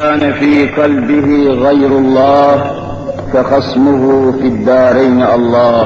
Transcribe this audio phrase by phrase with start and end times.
[0.00, 1.28] كان في قلبه
[1.68, 2.64] غير الله
[3.32, 5.84] فخصمه في الدارين الله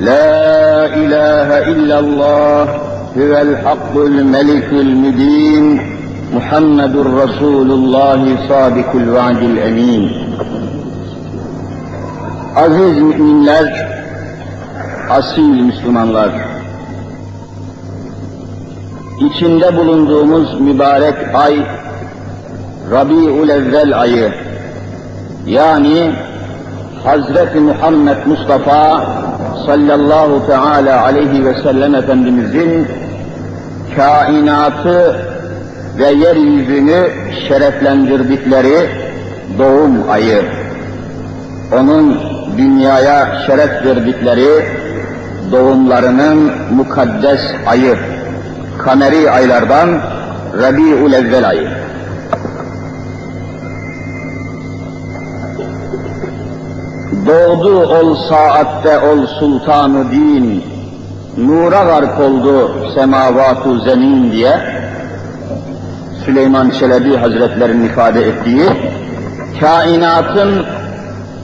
[0.00, 2.62] لا اله الا الله
[3.18, 5.80] هو الحق الملك المبين
[6.34, 10.26] محمد رسول الله صادق الوعد الامين
[12.56, 13.88] Aziz müminler,
[15.10, 16.30] asil Müslümanlar,
[19.20, 21.66] içinde bulunduğumuz mübarek ay
[22.91, 24.31] Rabi'ül Evvel ayı
[25.45, 26.11] yani
[27.03, 29.03] Hazreti Muhammed Mustafa
[29.65, 32.87] sallallahu teala aleyhi ve sellem Efendimizin
[33.95, 35.15] kainatı
[35.99, 37.07] ve yeryüzünü
[37.47, 38.89] şereflendirdikleri
[39.59, 40.41] doğum ayı.
[41.79, 42.19] Onun
[42.57, 44.65] dünyaya şeref verdikleri
[45.51, 47.97] doğumlarının mukaddes ayı.
[48.77, 49.99] Kameri aylardan
[50.61, 51.80] Rabi'ül Evvel ayı.
[57.31, 60.63] Doğdu ol saatte ol sultanı din,
[61.37, 62.55] nura gark oldu
[62.95, 64.53] semavatu zemin diye
[66.25, 68.65] Süleyman Çelebi Hazretlerinin ifade ettiği
[69.59, 70.65] kainatın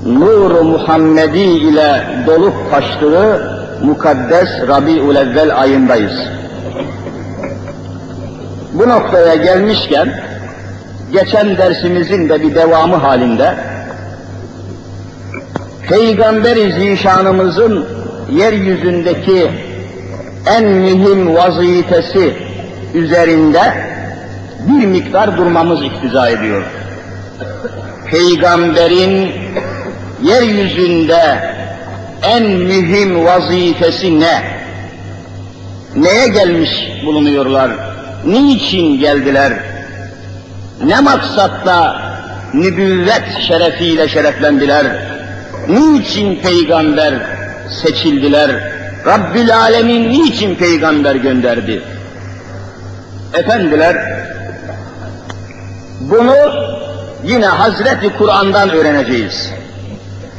[0.05, 3.51] nuru Muhammedi ile dolup taştığı
[3.83, 6.17] mukaddes Rabi'ül Evvel ayındayız.
[8.73, 10.13] Bu noktaya gelmişken
[11.11, 13.66] geçen dersimizin de bir devamı halinde
[15.89, 17.85] Peygamber-i Zişanımızın
[18.31, 19.51] yeryüzündeki
[20.45, 22.33] en mühim vazifesi
[22.93, 23.61] üzerinde
[24.59, 26.63] bir miktar durmamız iktiza ediyor.
[28.11, 29.31] Peygamberin
[30.23, 31.53] yeryüzünde
[32.23, 34.43] en mühim vazifesi ne?
[35.95, 36.69] Neye gelmiş
[37.05, 37.71] bulunuyorlar?
[38.25, 39.53] Niçin geldiler?
[40.85, 42.01] Ne maksatla
[42.53, 45.06] nübüvvet şerefiyle şereflendiler?
[45.69, 47.13] Niçin peygamber
[47.83, 48.51] seçildiler?
[49.05, 51.83] Rabbül Alemin niçin peygamber gönderdi?
[53.33, 53.95] Efendiler,
[56.01, 56.35] bunu
[57.23, 59.51] yine Hazreti Kur'an'dan öğreneceğiz.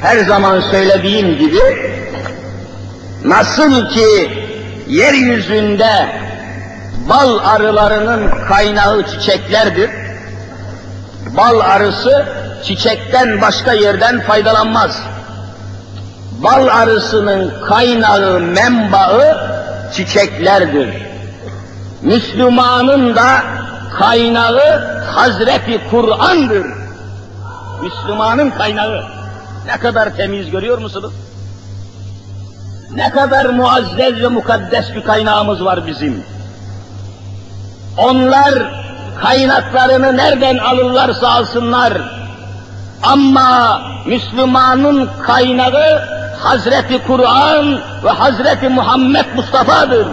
[0.01, 1.61] Her zaman söylediğim gibi,
[3.25, 4.31] nasıl ki
[4.89, 6.09] yeryüzünde
[7.09, 9.91] bal arılarının kaynağı çiçeklerdir,
[11.37, 12.27] bal arısı
[12.65, 15.03] çiçekten başka yerden faydalanmaz.
[16.39, 19.37] Bal arısının kaynağı, menbaı
[19.93, 20.89] çiçeklerdir.
[22.03, 23.29] Müslümanın da
[23.99, 26.67] kaynağı Hazreti Kur'an'dır.
[27.83, 29.05] Müslümanın kaynağı.
[29.67, 31.13] Ne kadar temiz görüyor musunuz?
[32.95, 36.25] Ne kadar muazzez ve mukaddes bir kaynağımız var bizim.
[37.97, 38.55] Onlar
[39.23, 41.93] kaynaklarını nereden alırlarsa alsınlar.
[43.03, 50.07] Ama Müslümanın kaynağı Hazreti Kur'an ve Hazreti Muhammed Mustafa'dır.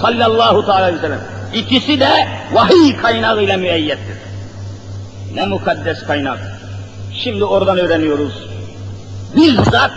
[0.00, 1.20] Sallallahu aleyhi ve sellem.
[1.54, 4.16] İkisi de vahiy kaynağıyla müeyyettir.
[5.34, 6.38] Ne mukaddes kaynak.
[7.24, 8.32] Şimdi oradan öğreniyoruz.
[9.36, 9.90] Bizzat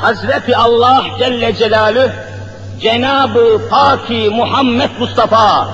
[0.00, 2.10] Hazreti Allah Celle Celaluhu
[2.80, 5.68] Cenab-ı Paki Muhammed Mustafa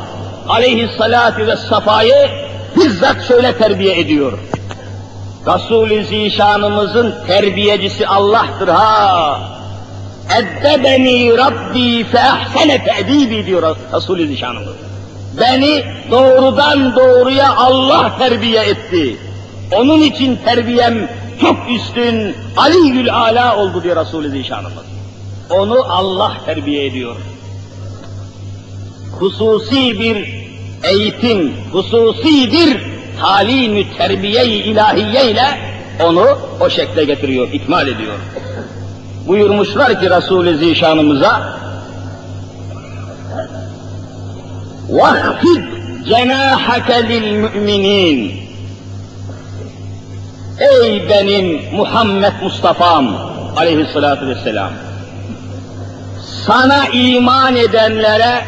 [0.49, 2.31] aleyhissalatu ve safayı
[2.77, 4.39] bizzat şöyle terbiye ediyor.
[5.47, 9.41] Resul-i Zişanımızın terbiyecisi Allah'tır ha.
[10.39, 14.75] Eddebeni Rabbi fe ahsene te'dibi diyor Resul-i Zişanımız.
[15.41, 19.17] Beni doğrudan doğruya Allah terbiye etti.
[19.73, 21.09] Onun için terbiyem
[21.41, 24.85] çok üstün, Aliül Ala oldu diyor Resul-i Zişanımız.
[25.51, 27.17] Onu Allah terbiye ediyor.
[29.21, 30.43] Hususi bir
[30.83, 35.46] eğitim, hususi bir talim-i terbiye-i ilahiye ile
[36.04, 36.26] onu
[36.60, 38.14] o şekle getiriyor, ikmal ediyor.
[39.28, 41.58] Buyurmuşlar ki Resul-i Zişanımıza
[44.90, 45.64] وَخْفِدْ
[46.10, 48.32] جَنَاحَكَ لِلْمُؤْمِنِينَ
[50.60, 53.16] Ey benim Muhammed Mustafa'm
[53.58, 54.72] aleyhissalatü vesselam
[56.46, 58.46] sana iman edenlere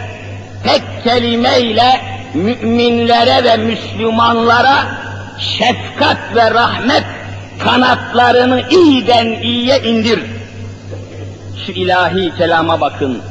[0.63, 2.01] tek kelimeyle
[2.34, 4.86] müminlere ve Müslümanlara
[5.38, 7.04] şefkat ve rahmet
[7.58, 10.20] kanatlarını iyiden iyiye indir.
[11.66, 13.22] Şu ilahi kelama bakın.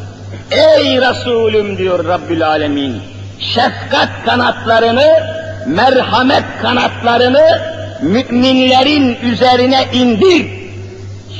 [0.51, 3.01] Ey Resulüm diyor Rabbül Alemin,
[3.39, 5.07] şefkat kanatlarını,
[5.67, 7.61] merhamet kanatlarını
[8.01, 10.47] müminlerin üzerine indir.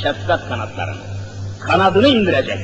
[0.04, 1.02] Şefkat kanatlarını.
[1.60, 2.60] Kanadını indirecek.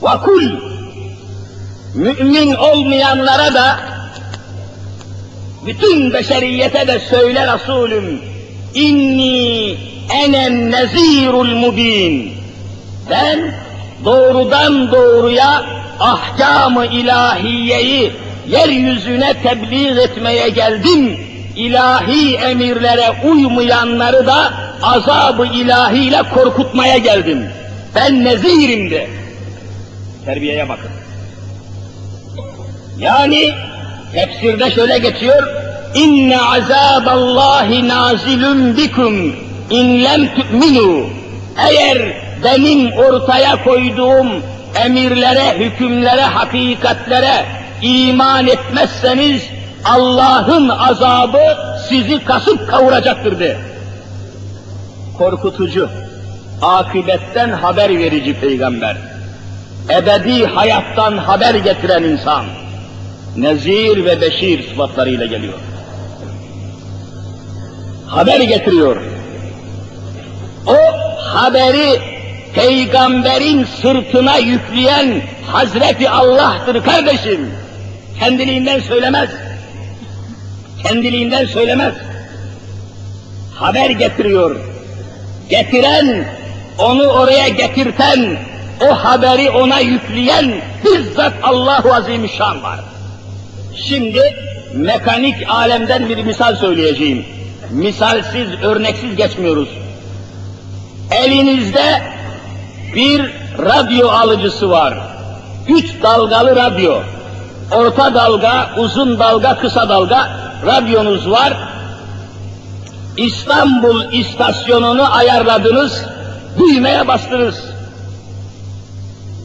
[0.00, 0.71] Vakul
[1.94, 3.80] mümin olmayanlara da
[5.66, 8.20] bütün beşeriyete de söyle Resulüm,
[8.74, 9.76] inni
[10.24, 12.32] enem nezirul mubin.
[13.10, 13.54] Ben
[14.04, 15.64] doğrudan doğruya
[16.00, 18.12] ahkamı ilahiyeyi
[18.48, 21.20] yeryüzüne tebliğ etmeye geldim.
[21.56, 24.52] İlahi emirlere uymayanları da
[24.82, 27.44] azabı ilahiyle korkutmaya geldim.
[27.94, 29.08] Ben nezirim de.
[30.24, 31.01] Terbiyeye bakın.
[32.98, 33.54] Yani
[34.12, 35.48] tefsirde şöyle geçiyor.
[35.94, 39.36] İnne azaballahi nazilun bikum
[39.70, 41.06] in lem tu'minu.
[41.68, 41.98] Eğer
[42.44, 44.28] benim ortaya koyduğum
[44.84, 47.44] emirlere, hükümlere, hakikatlere
[47.82, 49.42] iman etmezseniz
[49.84, 51.56] Allah'ın azabı
[51.88, 53.56] sizi kasıp kavuracaktır de.
[55.18, 55.88] Korkutucu,
[56.62, 58.96] akıbetten haber verici peygamber,
[59.90, 62.44] ebedi hayattan haber getiren insan,
[63.36, 65.58] nezir ve beşir sıfatlarıyla geliyor.
[68.06, 68.96] Haber getiriyor.
[70.66, 70.76] O
[71.18, 72.00] haberi
[72.54, 77.50] peygamberin sırtına yükleyen Hazreti Allah'tır kardeşim.
[78.18, 79.30] Kendiliğinden söylemez.
[80.82, 81.94] Kendiliğinden söylemez.
[83.54, 84.56] Haber getiriyor.
[85.50, 86.28] Getiren,
[86.78, 88.36] onu oraya getirten,
[88.80, 90.52] o haberi ona yükleyen
[90.84, 92.91] bizzat Allahu Azimüşşan var.
[93.76, 94.36] Şimdi
[94.74, 97.24] mekanik alemden bir misal söyleyeceğim.
[97.70, 99.68] Misalsiz, örneksiz geçmiyoruz.
[101.10, 102.02] Elinizde
[102.94, 103.20] bir
[103.58, 104.98] radyo alıcısı var.
[105.68, 107.00] Üç dalgalı radyo.
[107.72, 110.30] Orta dalga, uzun dalga, kısa dalga
[110.66, 111.52] radyonuz var.
[113.16, 116.04] İstanbul istasyonunu ayarladınız,
[116.58, 117.64] düğmeye bastınız.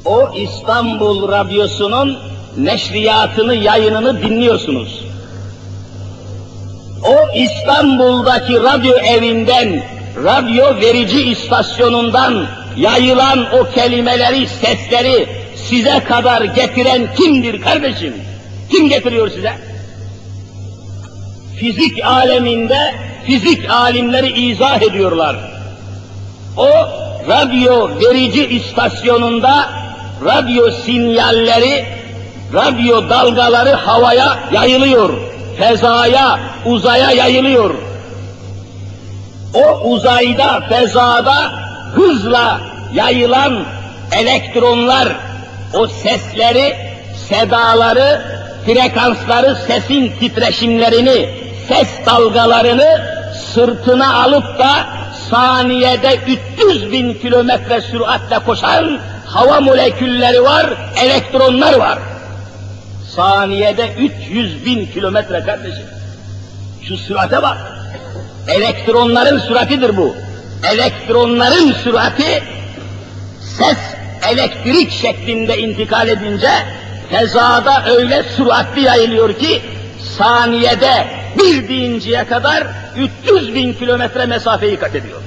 [0.06, 2.18] O İstanbul radyosunun
[2.58, 5.06] neşriyatını, yayınını dinliyorsunuz.
[7.04, 9.84] O İstanbul'daki radyo evinden,
[10.24, 18.14] radyo verici istasyonundan yayılan o kelimeleri, sesleri size kadar getiren kimdir kardeşim?
[18.72, 19.54] Kim getiriyor size?
[21.60, 25.36] Fizik aleminde fizik alimleri izah ediyorlar.
[26.58, 26.68] O
[27.30, 29.70] radyo verici istasyonunda
[30.26, 31.86] radyo sinyalleri,
[32.54, 35.10] radyo dalgaları havaya yayılıyor.
[35.58, 37.74] Fezaya, uzaya yayılıyor.
[39.54, 41.52] O uzayda, fezada
[41.96, 42.60] hızla
[42.94, 43.64] yayılan
[44.12, 45.08] elektronlar,
[45.74, 46.76] o sesleri,
[47.30, 48.22] sedaları,
[48.66, 51.30] frekansları, sesin titreşimlerini,
[51.68, 53.02] ses dalgalarını
[53.54, 54.70] sırtına alıp da
[55.30, 56.20] saniyede
[56.58, 60.66] 300 bin kilometre süratle koşan hava molekülleri var,
[61.04, 62.00] elektronlar var.
[63.18, 63.90] Saniyede
[64.30, 65.86] 300 bin kilometre kardeşim.
[66.82, 67.58] Şu sürate bak.
[68.48, 70.16] Elektronların süratidir bu.
[70.74, 72.44] Elektronların sürati
[73.58, 73.78] ses
[74.32, 76.50] elektrik şeklinde intikal edince
[77.10, 79.62] fezada öyle süratli yayılıyor ki
[80.18, 81.08] saniyede
[81.40, 82.68] bir deyinceye kadar
[83.26, 85.22] 300 bin kilometre mesafeyi kat ediyor.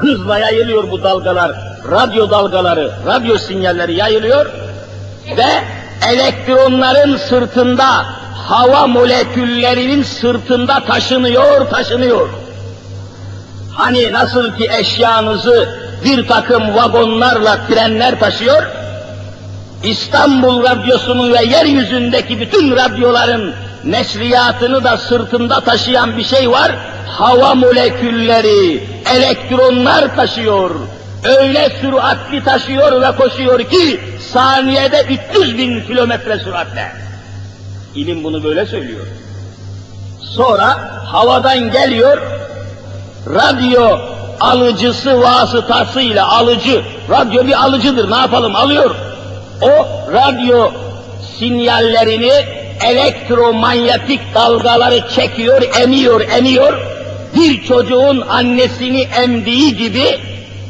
[0.00, 1.52] Hızla yayılıyor bu dalgalar,
[1.90, 4.46] radyo dalgaları, radyo sinyalleri yayılıyor
[5.36, 8.06] ve elektronların sırtında,
[8.48, 12.28] hava moleküllerinin sırtında taşınıyor, taşınıyor.
[13.74, 15.68] Hani nasıl ki eşyanızı
[16.04, 18.62] bir takım vagonlarla trenler taşıyor,
[19.84, 26.72] İstanbul Radyosu'nun ve yeryüzündeki bütün radyoların neşriyatını da sırtında taşıyan bir şey var.
[27.08, 28.84] Hava molekülleri,
[29.16, 30.70] elektronlar taşıyor.
[31.24, 34.00] Öyle süratli taşıyor ve koşuyor ki
[34.32, 36.92] saniyede 300 bin kilometre süratle.
[37.94, 39.06] İlim bunu böyle söylüyor.
[40.20, 42.18] Sonra havadan geliyor,
[43.34, 43.98] radyo
[44.40, 48.94] alıcısı vasıtasıyla alıcı, radyo bir alıcıdır ne yapalım alıyor.
[49.62, 50.70] O radyo
[51.38, 52.32] sinyallerini
[52.84, 56.80] elektromanyetik dalgaları çekiyor, emiyor, emiyor.
[57.36, 60.20] Bir çocuğun annesini emdiği gibi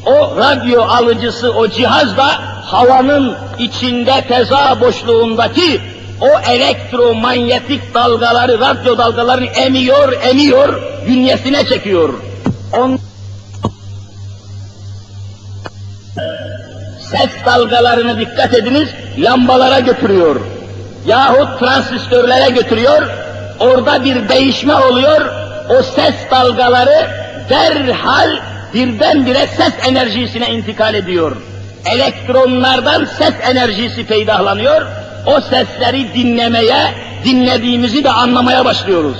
[0.06, 2.26] o radyo alıcısı, o cihaz da
[2.64, 5.80] havanın içinde teza boşluğundaki
[6.20, 12.14] o elektromanyetik dalgaları, radyo dalgalarını emiyor, emiyor, bünyesine çekiyor.
[12.72, 12.98] On...
[17.10, 20.36] Ses dalgalarını dikkat ediniz, lambalara götürüyor.
[21.06, 23.02] Yahut transistörlere götürüyor,
[23.60, 25.20] orada bir değişme oluyor,
[25.70, 27.08] o ses dalgaları
[27.50, 28.30] derhal
[28.74, 31.36] birdenbire ses enerjisine intikal ediyor.
[31.86, 34.82] Elektronlardan ses enerjisi peydahlanıyor,
[35.26, 39.16] o sesleri dinlemeye dinlediğimizi de anlamaya başlıyoruz.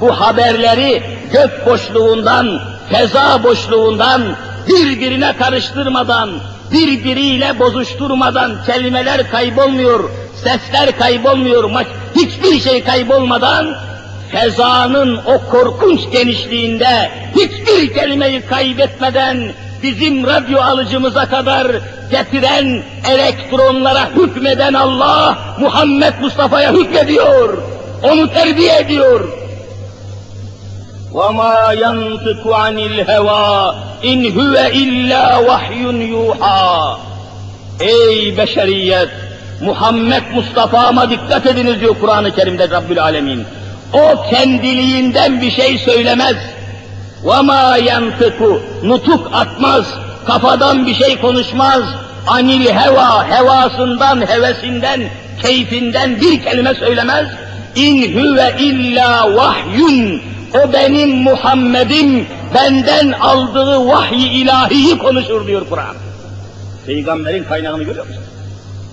[0.00, 2.60] Bu haberleri gök boşluğundan,
[2.92, 4.22] feza boşluğundan,
[4.68, 6.30] birbirine karıştırmadan,
[6.72, 10.10] birbiriyle bozuşturmadan kelimeler kaybolmuyor,
[10.44, 11.70] sesler kaybolmuyor,
[12.16, 13.76] hiçbir şey kaybolmadan
[14.31, 19.51] fezanın o korkunç genişliğinde hiçbir kelimeyi kaybetmeden
[19.83, 21.67] bizim radyo alıcımıza kadar
[22.11, 27.57] getiren elektronlara hükmeden Allah Muhammed Mustafa'ya hükmediyor.
[28.03, 29.29] Onu terbiye ediyor.
[31.13, 33.73] وَمَا يَنْطِقُ عَنِ الْهَوَى
[34.11, 35.81] اِنْ هُوَ اِلَّا وَحْيٌ
[36.13, 36.95] يُوحَى
[37.79, 39.09] Ey beşeriyet!
[39.61, 43.45] Muhammed Mustafa'ma dikkat ediniz diyor Kur'an-ı Kerim'de Rabbül Alemin.
[43.93, 46.35] O kendiliğinden bir şey söylemez.
[47.23, 49.85] وَمَا يَنْفِقُ Nutuk atmaz,
[50.25, 51.81] kafadan bir şey konuşmaz.
[52.27, 55.01] Anil heva, hevasından, hevesinden,
[55.41, 57.27] keyfinden bir kelime söylemez.
[57.75, 60.21] İn huve illa vahyun.
[60.53, 65.95] O benim Muhammed'im, benden aldığı vahyi ilahiyi konuşur diyor Kur'an.
[66.85, 68.23] Peygamberin kaynağını görüyor musun?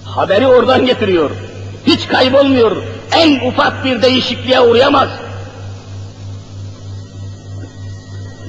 [0.04, 1.30] Haberi oradan getiriyor.
[1.87, 2.76] Hiç kaybolmuyor.
[3.11, 5.09] En ufak bir değişikliğe uğrayamaz.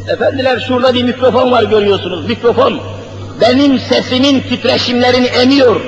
[0.08, 2.28] Efendiler şurada bir mikrofon var görüyorsunuz.
[2.28, 2.80] Mikrofon
[3.40, 5.80] benim sesimin titreşimlerini emiyor.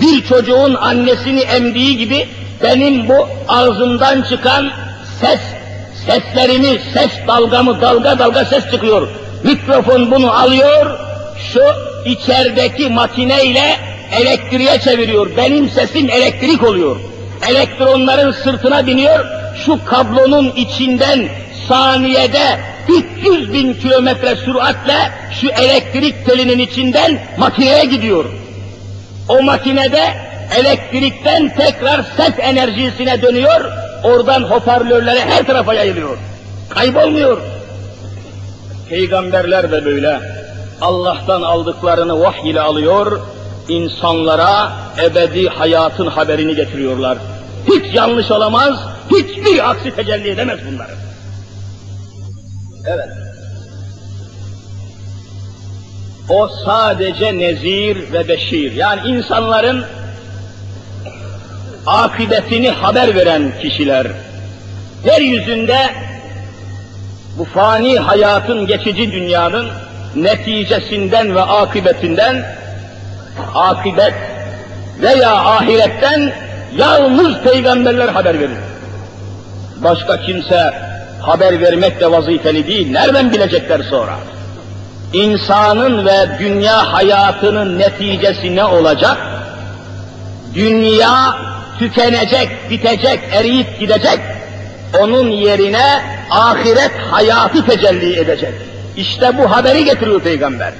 [0.00, 2.28] Bir çocuğun annesini emdiği gibi
[2.62, 4.70] benim bu ağzımdan çıkan
[5.20, 5.40] ses,
[6.06, 9.08] seslerimi, ses dalgamı dalga dalga ses çıkıyor.
[9.44, 10.98] Mikrofon bunu alıyor,
[11.52, 11.62] şu
[12.04, 13.76] içerideki makineyle
[14.20, 15.36] elektriğe çeviriyor.
[15.36, 16.96] Benim sesim elektrik oluyor.
[17.50, 19.24] Elektronların sırtına biniyor,
[19.64, 21.28] şu kablonun içinden
[21.68, 28.24] saniyede 300 bin kilometre süratle şu elektrik telinin içinden makineye gidiyor.
[29.28, 30.14] O makinede
[30.60, 33.64] elektrikten tekrar ses enerjisine dönüyor,
[34.04, 36.18] oradan hoparlörlere her tarafa yayılıyor.
[36.68, 37.40] Kaybolmuyor.
[38.88, 40.20] Peygamberler de böyle.
[40.80, 43.20] Allah'tan aldıklarını vahiy ile alıyor,
[43.68, 44.72] insanlara
[45.02, 47.18] ebedi hayatın haberini getiriyorlar.
[47.66, 48.78] Hiç yanlış olamaz,
[49.10, 50.92] hiçbir aksi tecelli edemez bunları.
[52.86, 53.08] Evet.
[56.28, 58.72] O sadece nezir ve beşir.
[58.72, 59.84] Yani insanların
[61.86, 64.06] akıbetini haber veren kişiler.
[65.06, 65.78] Yeryüzünde
[67.38, 69.68] bu fani hayatın geçici dünyanın
[70.16, 72.57] neticesinden ve akıbetinden
[73.54, 74.14] akıbet
[75.02, 76.32] veya ahiretten
[76.76, 78.58] yalnız peygamberler haber verir.
[79.76, 80.74] Başka kimse
[81.22, 82.92] haber vermek de vazifeli değil.
[82.92, 84.14] Nereden bilecekler sonra?
[85.12, 89.16] İnsanın ve dünya hayatının neticesi ne olacak?
[90.54, 91.36] Dünya
[91.78, 94.20] tükenecek, bitecek, eriyip gidecek.
[95.00, 98.54] Onun yerine ahiret hayatı tecelli edecek.
[98.96, 100.72] İşte bu haberi getiriyor peygamber.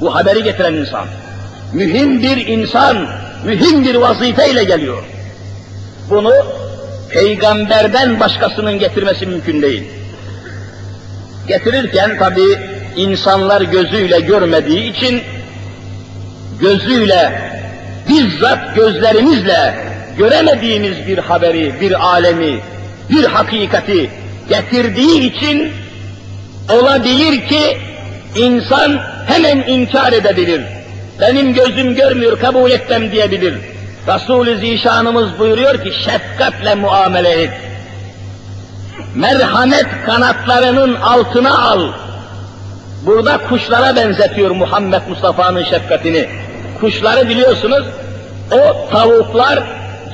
[0.00, 1.06] Bu haberi getiren insan.
[1.72, 3.06] Mühim bir insan,
[3.44, 5.02] mühim bir vazifeyle geliyor.
[6.10, 6.32] Bunu
[7.10, 9.84] peygamberden başkasının getirmesi mümkün değil.
[11.48, 12.42] Getirirken tabi
[12.96, 15.22] insanlar gözüyle görmediği için
[16.60, 17.52] gözüyle
[18.08, 19.74] bizzat gözlerimizle
[20.18, 22.60] göremediğimiz bir haberi, bir alemi,
[23.10, 24.10] bir hakikati
[24.48, 25.72] getirdiği için
[26.68, 27.78] olabilir ki
[28.36, 30.62] insan hemen inkar edebilir.
[31.20, 33.54] Benim gözüm görmüyor, kabul etmem diyebilir.
[34.08, 37.50] Resul-i Zişanımız buyuruyor ki şefkatle muamele et.
[39.14, 41.92] Merhamet kanatlarının altına al.
[43.06, 46.28] Burada kuşlara benzetiyor Muhammed Mustafa'nın şefkatini.
[46.80, 47.86] Kuşları biliyorsunuz,
[48.50, 49.62] o tavuklar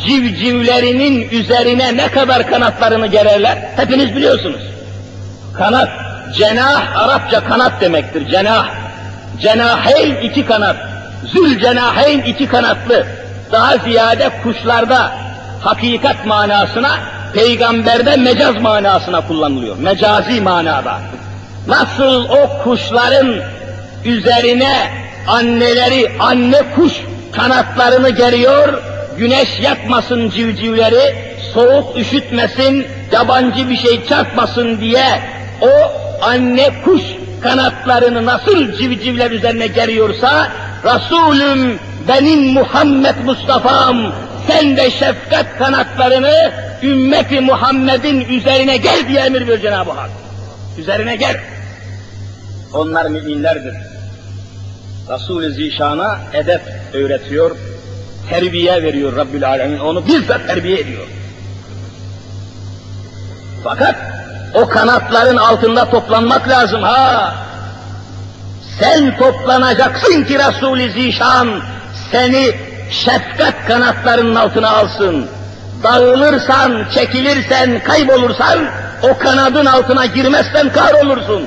[0.06, 4.60] civcivlerinin üzerine ne kadar kanatlarını gererler, hepiniz biliyorsunuz.
[5.54, 5.88] Kanat,
[6.34, 8.68] cenah, Arapça kanat demektir, cenah.
[9.40, 10.76] Cenaheyn iki kanat,
[11.24, 13.06] zül cenaheyn iki kanatlı,
[13.52, 15.12] daha ziyade kuşlarda
[15.60, 16.90] hakikat manasına,
[17.34, 19.76] peygamberde mecaz manasına kullanılıyor.
[19.78, 20.98] Mecazi manada.
[21.66, 23.34] Nasıl o kuşların
[24.04, 24.90] üzerine
[25.28, 26.92] anneleri, anne kuş
[27.32, 28.82] kanatlarını geriyor,
[29.18, 31.14] güneş yakmasın civcivleri,
[31.54, 35.20] soğuk üşütmesin, yabancı bir şey çarpmasın diye
[35.60, 35.68] o
[36.26, 37.02] anne kuş
[37.40, 40.48] kanatlarını nasıl civcivler üzerine geriyorsa,
[40.84, 44.12] Resulüm benim Muhammed Mustafa'm,
[44.46, 50.10] sen de şefkat kanatlarını ümmeti Muhammed'in üzerine gel diye emir veriyor Cenab-ı Hak.
[50.78, 51.40] Üzerine gel.
[52.74, 53.74] Onlar müminlerdir.
[55.10, 56.62] Resul-i Zişan'a edep
[56.94, 57.56] öğretiyor,
[58.30, 61.06] terbiye veriyor Rabbül Alemin, onu bizzat terbiye ediyor.
[63.64, 63.96] Fakat
[64.54, 67.34] o kanatların altında toplanmak lazım ha.
[68.80, 71.60] Sen toplanacaksın ki Resul-i Zişan
[72.12, 72.54] seni
[72.90, 75.26] şefkat kanatlarının altına alsın.
[75.82, 78.58] Dağılırsan, çekilirsen, kaybolursan,
[79.02, 81.44] o kanadın altına girmezsen kahrolursun.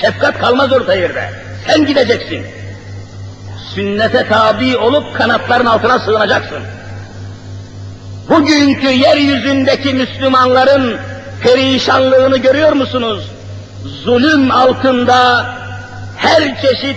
[0.00, 1.30] Şefkat kalmaz orta yerde.
[1.66, 2.46] Sen gideceksin.
[3.74, 6.62] Sünnete tabi olup kanatların altına sığınacaksın.
[8.28, 10.96] Bugünkü yeryüzündeki Müslümanların
[11.40, 13.30] perişanlığını görüyor musunuz?
[14.04, 15.46] Zulüm altında
[16.24, 16.96] her çeşit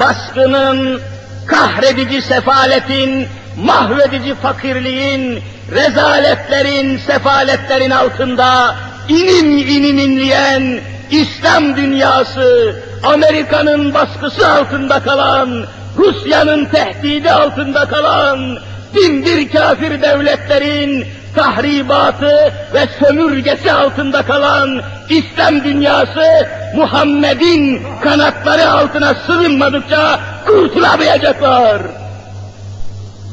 [0.00, 1.00] baskının,
[1.46, 3.26] kahredici sefaletin,
[3.64, 5.42] mahvedici fakirliğin,
[5.72, 8.74] rezaletlerin, sefaletlerin altında
[9.08, 10.80] inim inim inleyen
[11.10, 15.64] İslam dünyası, Amerika'nın baskısı altında kalan,
[15.98, 18.58] Rusya'nın tehdidi altında kalan,
[18.94, 30.20] bin bir kafir devletlerin tahribatı ve sömürgesi altında kalan İslam dünyası Muhammed'in kanatları altına sığınmadıkça
[30.46, 31.82] kurtulamayacaklar.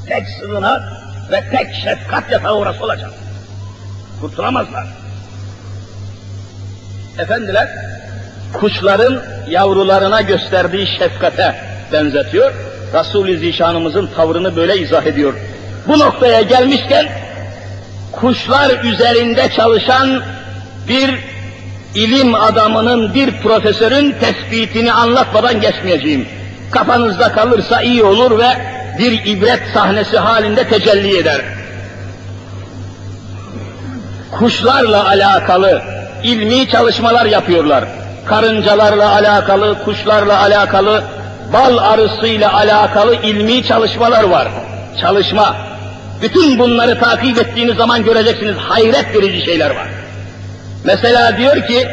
[0.07, 0.81] Tek sığınak
[1.31, 3.09] ve tek şefkat yatağı orası olacak.
[4.21, 4.85] Kurtulamazlar.
[7.19, 7.69] Efendiler,
[8.53, 11.55] kuşların yavrularına gösterdiği şefkate
[11.93, 12.53] benzetiyor.
[12.93, 15.33] Resul-i Zişanımızın tavrını böyle izah ediyor.
[15.87, 17.09] Bu noktaya gelmişken
[18.11, 20.21] kuşlar üzerinde çalışan
[20.87, 21.34] bir
[21.95, 26.27] ilim adamının, bir profesörün tespitini anlatmadan geçmeyeceğim.
[26.71, 28.47] Kafanızda kalırsa iyi olur ve
[28.99, 31.41] bir ibret sahnesi halinde tecelli eder.
[34.31, 35.81] Kuşlarla alakalı
[36.23, 37.85] ilmi çalışmalar yapıyorlar.
[38.25, 41.03] Karıncalarla alakalı, kuşlarla alakalı,
[41.53, 44.47] bal arısıyla alakalı ilmi çalışmalar var.
[45.01, 45.55] Çalışma.
[46.21, 49.94] Bütün bunları takip ettiğiniz zaman göreceksiniz hayret verici şeyler var.
[50.85, 51.87] Mesela diyor ki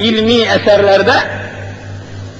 [0.00, 1.12] ilmi eserlerde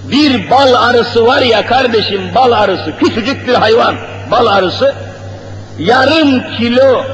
[0.04, 3.96] bir bal arısı var ya kardeşim bal arısı küçücük bir hayvan
[4.30, 4.94] bal arısı
[5.78, 7.04] yarım kilo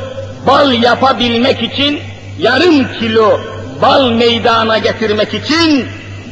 [0.47, 2.01] bal yapabilmek için
[2.39, 3.41] yarım kilo
[3.83, 5.89] bal meydana getirmek için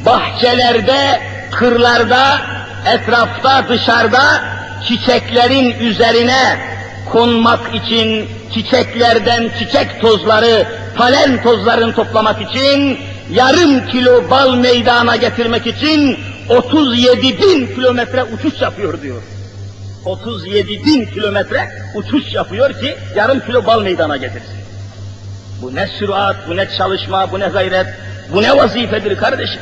[0.06, 2.40] bahçelerde, kırlarda,
[2.86, 4.42] etrafta, dışarıda
[4.88, 6.71] çiçeklerin üzerine
[7.12, 12.98] konmak için, çiçeklerden çiçek tozları, palen tozlarını toplamak için,
[13.30, 19.22] yarım kilo bal meydana getirmek için 37 bin kilometre uçuş yapıyor diyor.
[20.04, 24.56] 37 bin kilometre uçuş yapıyor ki yarım kilo bal meydana getirsin.
[25.62, 27.86] Bu ne sürat, bu ne çalışma, bu ne gayret,
[28.32, 29.60] bu ne vazifedir kardeşim.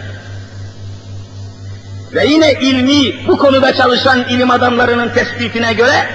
[2.12, 6.06] Ve yine ilmi, bu konuda çalışan ilim adamlarının tespitine göre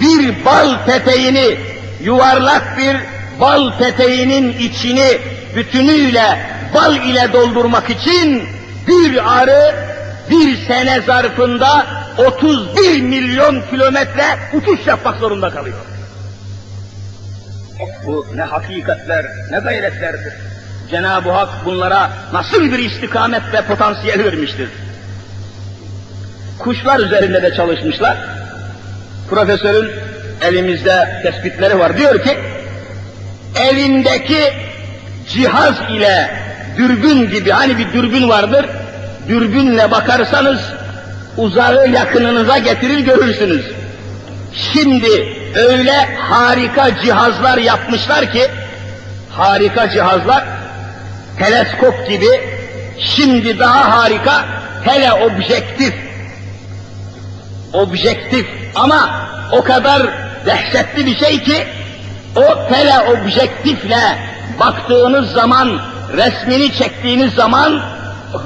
[0.00, 1.58] bir bal peteğini,
[2.02, 2.96] yuvarlak bir
[3.40, 5.18] bal peteğinin içini
[5.56, 6.38] bütünüyle
[6.74, 8.42] bal ile doldurmak için
[8.88, 9.74] bir arı
[10.30, 11.86] bir sene zarfında
[12.18, 15.76] 31 milyon kilometre uçuş yapmak zorunda kalıyor.
[18.06, 20.32] Bu ne hakikatler, ne gayretlerdir.
[20.90, 24.68] Cenab-ı Hak bunlara nasıl bir istikamet ve potansiyel vermiştir.
[26.58, 28.39] Kuşlar üzerinde de çalışmışlar.
[29.30, 29.90] Profesörün
[30.42, 31.96] elimizde tespitleri var.
[31.98, 32.38] Diyor ki,
[33.60, 34.52] elindeki
[35.28, 36.30] cihaz ile
[36.76, 38.66] dürbün gibi, hani bir dürbün vardır,
[39.28, 40.60] dürbünle bakarsanız
[41.36, 43.64] uzağı yakınınıza getirir görürsünüz.
[44.72, 48.46] Şimdi öyle harika cihazlar yapmışlar ki,
[49.30, 50.44] harika cihazlar,
[51.38, 52.40] teleskop gibi,
[52.98, 54.44] şimdi daha harika
[54.84, 55.94] teleobjektif,
[57.72, 59.10] objektif ama
[59.52, 60.02] o kadar
[60.46, 61.66] dehşetli bir şey ki,
[62.36, 64.18] o teleobjektifle
[64.60, 65.80] baktığınız zaman,
[66.16, 67.80] resmini çektiğiniz zaman,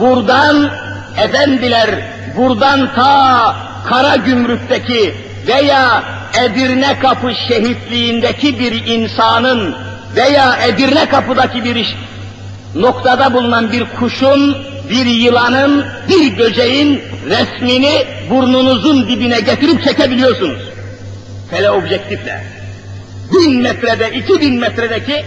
[0.00, 0.70] buradan
[1.18, 1.90] efendiler,
[2.37, 3.56] buradan ta
[3.88, 5.14] Kara Gümrük'teki
[5.46, 6.02] veya
[6.44, 9.74] Edirne Kapı şehitliğindeki bir insanın
[10.16, 11.96] veya Edirne Kapı'daki bir
[12.74, 14.56] noktada bulunan bir kuşun,
[14.90, 20.59] bir yılanın, bir böceğin resmini burnunuzun dibine getirip çekebiliyorsunuz.
[21.51, 22.44] Teleobjektifle.
[23.33, 25.25] Bin metrede, iki bin metredeki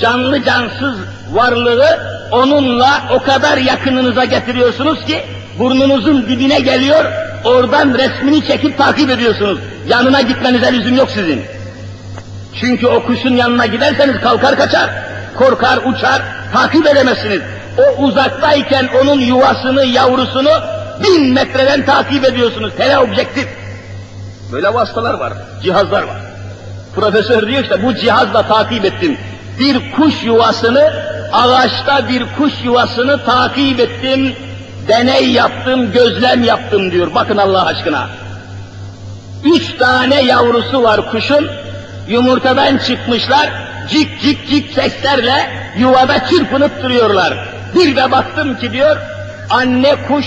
[0.00, 0.94] canlı cansız
[1.32, 2.00] varlığı
[2.32, 5.22] onunla o kadar yakınınıza getiriyorsunuz ki
[5.58, 7.04] burnunuzun dibine geliyor,
[7.44, 9.58] oradan resmini çekip takip ediyorsunuz.
[9.88, 11.42] Yanına gitmenize lüzum yok sizin.
[12.60, 14.90] Çünkü o kuşun yanına giderseniz kalkar kaçar,
[15.36, 17.40] korkar uçar, takip edemezsiniz.
[17.78, 20.50] O uzaktayken onun yuvasını, yavrusunu
[21.04, 22.72] bin metreden takip ediyorsunuz.
[22.76, 23.48] Teleobjektif.
[24.52, 26.16] Böyle vasıtalar var, cihazlar var.
[26.94, 29.18] Profesör diyor işte bu cihazla takip ettim.
[29.58, 30.92] Bir kuş yuvasını
[31.32, 34.36] ağaçta bir kuş yuvasını takip ettim,
[34.88, 37.14] deney yaptım, gözlem yaptım diyor.
[37.14, 38.08] Bakın Allah aşkına.
[39.44, 41.50] Üç tane yavrusu var kuşun,
[42.08, 43.50] yumurtadan çıkmışlar,
[43.90, 47.59] cik cik cik seslerle yuvada çırpınıp duruyorlar.
[47.74, 48.96] Bir de baktım ki diyor,
[49.50, 50.26] anne kuş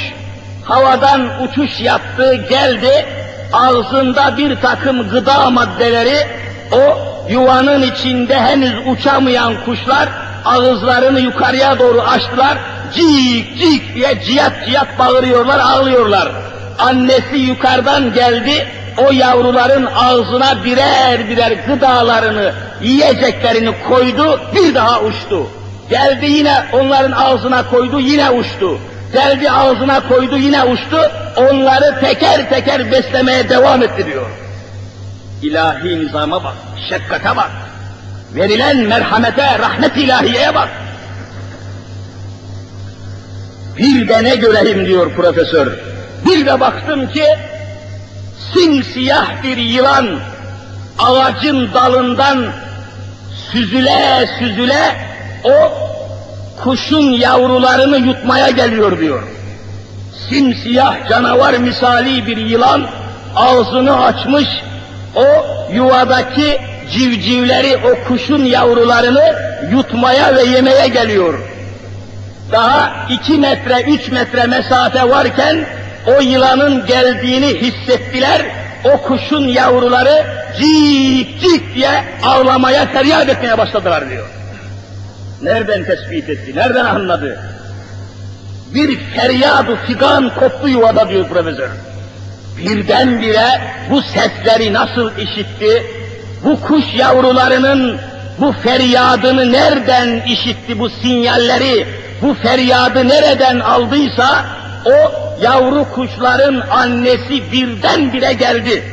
[0.65, 3.06] havadan uçuş yaptı, geldi,
[3.53, 6.27] ağzında bir takım gıda maddeleri,
[6.71, 6.97] o
[7.29, 10.10] yuvanın içinde henüz uçamayan kuşlar
[10.45, 12.58] ağızlarını yukarıya doğru açtılar,
[12.93, 16.32] cik cik diye ciyat ciyat bağırıyorlar, ağlıyorlar.
[16.79, 25.47] Annesi yukarıdan geldi, o yavruların ağzına birer birer gıdalarını, yiyeceklerini koydu, bir daha uçtu.
[25.89, 28.80] Geldi yine onların ağzına koydu, yine uçtu.
[29.13, 31.12] Geldi ağzına koydu, yine uçtu.
[31.38, 34.26] Onları teker teker beslemeye devam ettiriyor.
[35.41, 36.56] İlahi nizama bak,
[36.89, 37.52] şefkate bak.
[38.36, 40.69] Verilen merhamete, rahmet ilahiyeye bak.
[43.78, 45.80] Bir de ne göreyim diyor profesör.
[46.26, 47.26] Bir de baktım ki
[48.54, 50.19] simsiyah bir yılan
[51.00, 52.46] ağacın dalından
[53.52, 55.12] süzüle süzüle
[55.43, 55.71] o
[56.63, 59.23] kuşun yavrularını yutmaya geliyor diyor.
[60.29, 62.88] Simsiyah canavar misali bir yılan
[63.36, 64.47] ağzını açmış
[65.15, 65.25] o
[65.73, 69.36] yuvadaki civcivleri, o kuşun yavrularını
[69.71, 71.39] yutmaya ve yemeye geliyor.
[72.51, 75.65] Daha iki metre, üç metre mesafe varken
[76.08, 78.41] o yılanın geldiğini hissettiler,
[78.84, 80.25] o kuşun yavruları
[80.60, 84.27] cik cik diye ağlamaya, feryat etmeye başladılar diyor.
[85.43, 87.39] Nereden tespit etti, nereden anladı?
[88.73, 91.69] Bir feryadu figan koptu yuvada diyor profesör.
[92.58, 95.84] Birdenbire bu sesleri nasıl işitti,
[96.43, 97.99] bu kuş yavrularının
[98.39, 101.88] bu feryadını nereden işitti, bu sinyalleri,
[102.21, 104.45] bu feryadı nereden aldıysa,
[104.86, 108.84] o yavru kuşların annesi birdenbire geldi.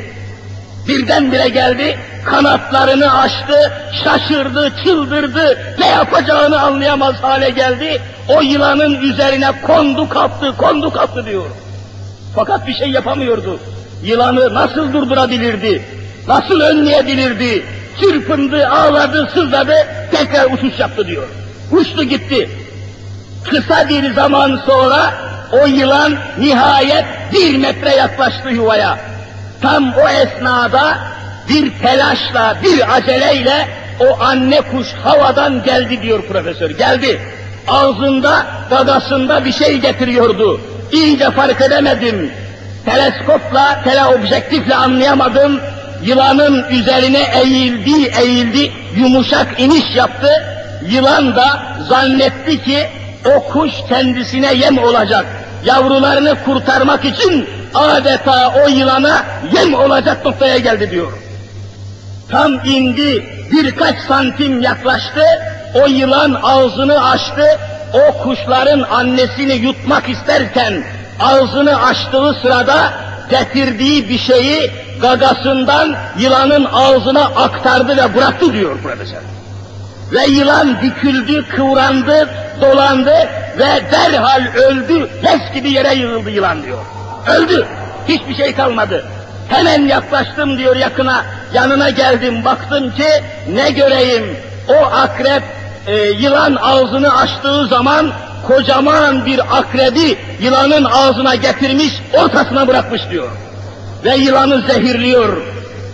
[0.87, 8.01] Birdenbire geldi, kanatlarını açtı, şaşırdı, çıldırdı, ne yapacağını anlayamaz hale geldi.
[8.27, 11.45] O yılanın üzerine kondu kaptı, kondu kaptı diyor.
[12.35, 13.59] Fakat bir şey yapamıyordu.
[14.03, 15.81] Yılanı nasıl durdurabilirdi?
[16.27, 17.65] Nasıl önleyebilirdi?
[17.99, 19.75] Çırpındı, ağladı, sızladı,
[20.11, 21.27] tekrar uçuş yaptı diyor.
[21.71, 22.49] Uçtu gitti.
[23.49, 25.13] Kısa bir zaman sonra
[25.51, 28.97] o yılan nihayet bir metre yaklaştı yuvaya.
[29.61, 30.97] Tam o esnada
[31.51, 33.67] bir telaşla, bir aceleyle
[33.99, 36.69] o anne kuş havadan geldi diyor profesör.
[36.69, 37.19] Geldi.
[37.67, 40.61] Ağzında, dadasında bir şey getiriyordu.
[40.91, 42.31] İyice fark edemedim.
[42.85, 45.59] Teleskopla, teleobjektifle anlayamadım.
[46.03, 50.29] Yılanın üzerine eğildi, eğildi, yumuşak iniş yaptı.
[50.89, 52.87] Yılan da zannetti ki
[53.25, 55.25] o kuş kendisine yem olacak.
[55.65, 61.20] Yavrularını kurtarmak için adeta o yılana yem olacak noktaya geldi diyor.
[62.31, 65.23] Tam indi, birkaç santim yaklaştı,
[65.73, 67.45] o yılan ağzını açtı,
[67.93, 70.83] o kuşların annesini yutmak isterken
[71.19, 72.93] ağzını açtığı sırada
[73.29, 79.21] getirdiği bir şeyi gagasından yılanın ağzına aktardı ve bıraktı diyor profesör.
[80.11, 82.29] Ve yılan diküldü, kıvrandı,
[82.61, 83.15] dolandı
[83.57, 86.77] ve derhal öldü, leş gibi yere yığıldı yılan diyor.
[87.27, 87.65] Öldü,
[88.07, 89.05] hiçbir şey kalmadı.
[89.51, 93.07] Hemen yaklaştım diyor yakına, yanına geldim, baktım ki
[93.53, 94.37] ne göreyim,
[94.67, 95.43] o akrep
[95.87, 98.11] e, yılan ağzını açtığı zaman
[98.47, 103.27] kocaman bir akrebi yılanın ağzına getirmiş, ortasına bırakmış diyor.
[104.03, 105.37] Ve yılanı zehirliyor.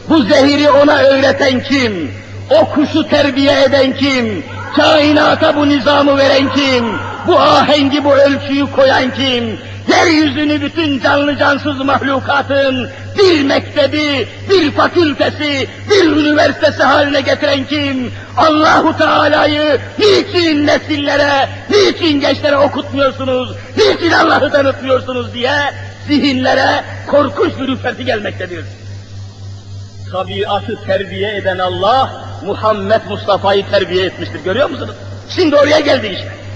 [0.09, 2.11] Bu zehiri ona öğreten kim?
[2.49, 4.43] O kuşu terbiye eden kim?
[4.75, 6.85] Kainata bu nizamı veren kim?
[7.27, 9.59] Bu ahengi, bu ölçüyü koyan kim?
[9.87, 18.11] Yeryüzünü bütün canlı cansız mahlukatın bir mektebi, bir fakültesi, bir üniversitesi haline getiren kim?
[18.37, 25.51] Allahu Teala'yı niçin nesillere, niçin gençlere okutmuyorsunuz, niçin Allah'ı tanıtmıyorsunuz diye
[26.07, 28.65] zihinlere korkunç bir ürperti gelmektedir.
[30.11, 32.11] Tabiatı terbiye eden Allah,
[32.45, 34.39] Muhammed Mustafa'yı terbiye etmiştir.
[34.43, 34.95] Görüyor musunuz?
[35.35, 36.46] Şimdi oraya geldi işte.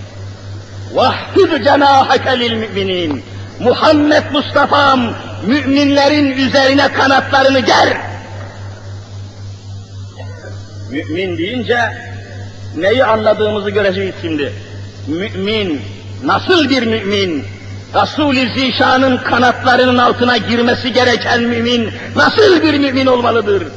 [0.94, 3.24] Vahhid cenahake lil müminin.
[3.60, 5.00] Muhammed Mustafa'm
[5.46, 7.98] müminlerin üzerine kanatlarını ger.
[10.92, 11.80] Mümin deyince
[12.78, 14.54] neyi anladığımızı göreceğiz şimdi.
[15.08, 15.82] Mümin,
[16.24, 17.46] nasıl bir mümin?
[17.96, 23.68] Resul-i Zişan'ın kanatlarının altına girmesi gereken mümin nasıl bir mümin olmalıdır?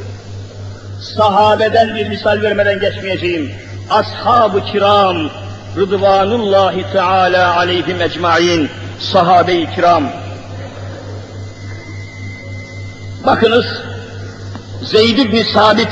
[1.17, 3.51] Sahabeden bir misal vermeden geçmeyeceğim.
[3.91, 5.31] Ashab-ı kiram,
[5.77, 10.05] Rıdvanullahi Teala aleyhim ecmain, sahabe-i kiram.
[13.27, 13.67] Bakınız,
[14.83, 15.89] Zeyd ibn Sabit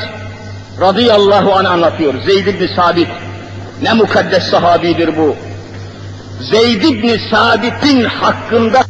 [0.81, 2.15] radıyallahu anh anlatıyor.
[2.27, 3.09] Zeyd ibn Sabit,
[3.83, 5.37] ne mukaddes sahabidir bu.
[6.41, 8.83] Zeyd ibn Sabit'in hakkında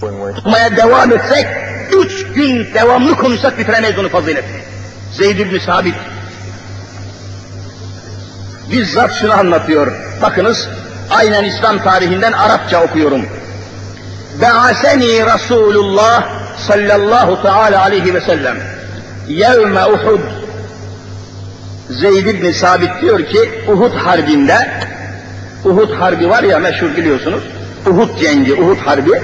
[0.00, 1.46] konuşmaya devam etsek,
[1.92, 4.60] üç gün devamlı konuşsak bitiremeyiz onu faziletini.
[5.12, 5.94] Zeyd ibn Sabit
[8.70, 9.92] bizzat şunu anlatıyor.
[10.22, 10.68] Bakınız,
[11.10, 13.26] aynen İslam tarihinden Arapça okuyorum.
[14.40, 18.56] Be'aseni Resulullah sallallahu teala aleyhi ve sellem
[19.28, 20.20] yevme Uhud
[21.90, 24.68] Zeyd ibn Sabit diyor ki Uhud harbinde
[25.64, 27.42] Uhud harbi var ya meşhur biliyorsunuz.
[27.86, 29.22] Uhud cengi, Uhud harbi.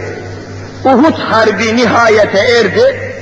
[0.84, 3.12] Uhud harbi nihayete erdi.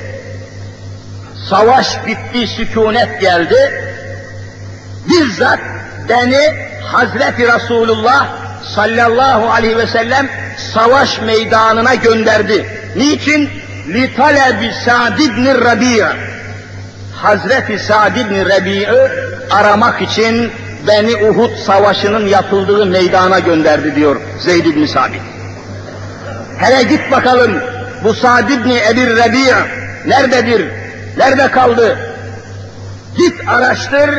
[1.49, 3.83] Savaş bitti, sükunet geldi.
[5.09, 5.59] Bizzat
[6.08, 8.28] beni Hazreti Resulullah
[8.74, 10.28] sallallahu aleyhi ve sellem
[10.74, 12.66] savaş meydanına gönderdi.
[12.96, 13.50] Niçin?
[13.88, 16.34] لِتَلَبِ سَعْدِ بْنِ الرَّبِيعِ
[17.24, 18.88] Hazreti Sa'd ibn Rabi'i
[19.50, 20.52] aramak için
[20.86, 25.20] beni Uhud savaşının yapıldığı meydana gönderdi diyor Zeyd ibn Sabit.
[26.58, 27.60] Hele git bakalım
[28.04, 29.54] bu Sa'd ibn Ebi Rabi'
[30.06, 30.70] nerededir?
[31.16, 31.98] Nerede kaldı?
[33.16, 34.10] Git araştır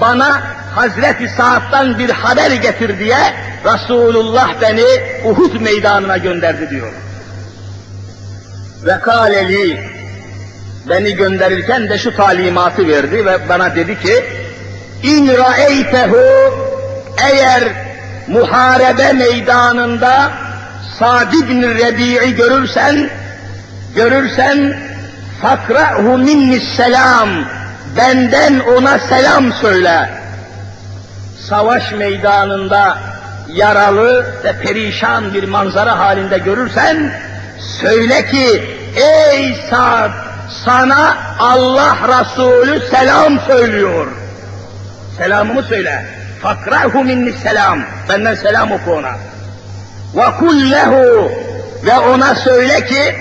[0.00, 0.42] bana
[0.75, 3.17] Hazreti Sa'd'dan bir haber getir diye
[3.65, 4.85] Resulullah beni
[5.25, 6.93] Uhud meydanına gönderdi diyor.
[8.85, 9.83] Ve kâleli
[10.89, 14.23] beni gönderirken de şu talimatı verdi ve bana dedi ki
[15.03, 16.17] İn ra'eytehu
[17.31, 17.63] eğer
[18.27, 20.31] muharebe meydanında
[20.99, 23.09] Sa'd ibn Rebi'i görürsen
[23.95, 24.77] görürsen
[25.41, 27.29] fakra'hu minni selam
[27.97, 30.18] benden ona selam söyle.
[31.47, 32.97] Savaş meydanında
[33.47, 37.13] yaralı ve perişan bir manzara halinde görürsen
[37.81, 38.63] söyle ki
[38.95, 40.11] ey Sa'd
[40.65, 44.07] sana Allah Resulü selam söylüyor.
[45.17, 46.05] Selamımı söyle.
[46.41, 47.79] Fakrahu minni selam.
[48.09, 49.11] Benden selam oku ona.
[50.15, 51.31] Ve kullehu
[51.85, 53.15] ve ona söyle ki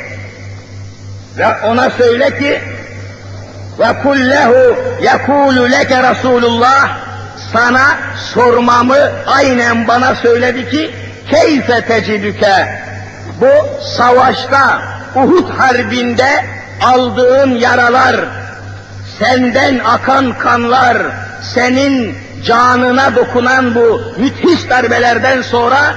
[1.39, 2.61] ve ona söyle ki
[3.79, 7.08] ve kullehu yekulu leke Resulullah
[7.53, 7.99] sana
[8.35, 10.91] sormamı aynen bana söyledi ki
[11.31, 12.83] keyfe tecidüke
[13.41, 14.83] bu savaşta
[15.15, 16.45] Uhud harbinde
[16.83, 18.17] aldığın yaralar,
[19.19, 20.97] senden akan kanlar,
[21.55, 22.15] senin
[22.47, 25.95] canına dokunan bu müthiş darbelerden sonra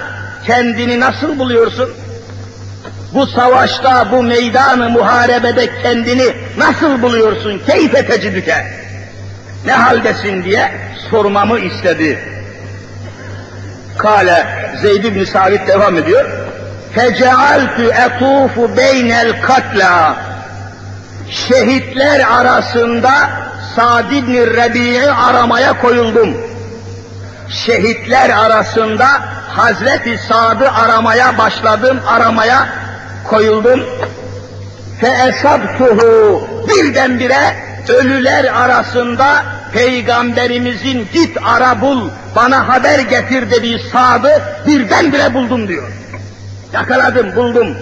[0.48, 1.90] kendini nasıl buluyorsun?
[3.14, 7.62] Bu savaşta, bu meydanı muharebede kendini nasıl buluyorsun?
[7.68, 8.81] Keyfe tecidüke.
[9.66, 10.72] Ne haldesin diye
[11.10, 12.20] sormamı istedi.
[13.98, 14.48] Kale
[14.82, 16.26] Zeyd ibn Sabit devam ediyor.
[16.94, 20.16] Fecealtü etufu beynel katla
[21.30, 23.12] şehitler arasında
[23.76, 26.38] Sa'd ibn Rebi'i aramaya koyuldum.
[27.50, 29.08] Şehitler arasında
[29.50, 32.68] Hazreti Sa'd'ı aramaya başladım, aramaya
[33.24, 33.80] koyuldum.
[35.02, 45.34] Fe esabtuhu birdenbire ölüler arasında Peygamberimizin git ara bul, bana haber getir dediği Sa'd'ı birdenbire
[45.34, 45.92] buldum diyor.
[46.74, 47.78] Yakaladım, buldum.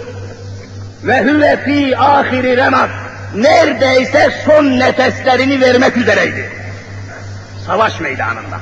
[1.03, 2.89] Ve hüve fi ahiri remak
[3.35, 6.49] neredeyse son nefeslerini vermek üzereydi.
[7.67, 8.59] Savaş meydanında.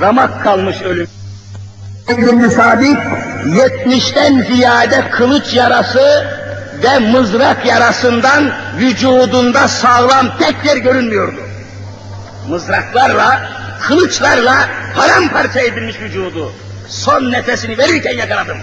[0.00, 1.08] Ramak kalmış ölüm.
[2.08, 2.98] İbn-i Sabit,
[3.56, 6.26] yetmişten ziyade kılıç yarası
[6.82, 11.40] ve mızrak yarasından vücudunda sağlam tek yer görünmüyordu.
[12.48, 13.50] Mızraklarla,
[13.82, 16.52] kılıçlarla paramparça edilmiş vücudu.
[16.88, 18.58] Son nefesini verirken yakaladım.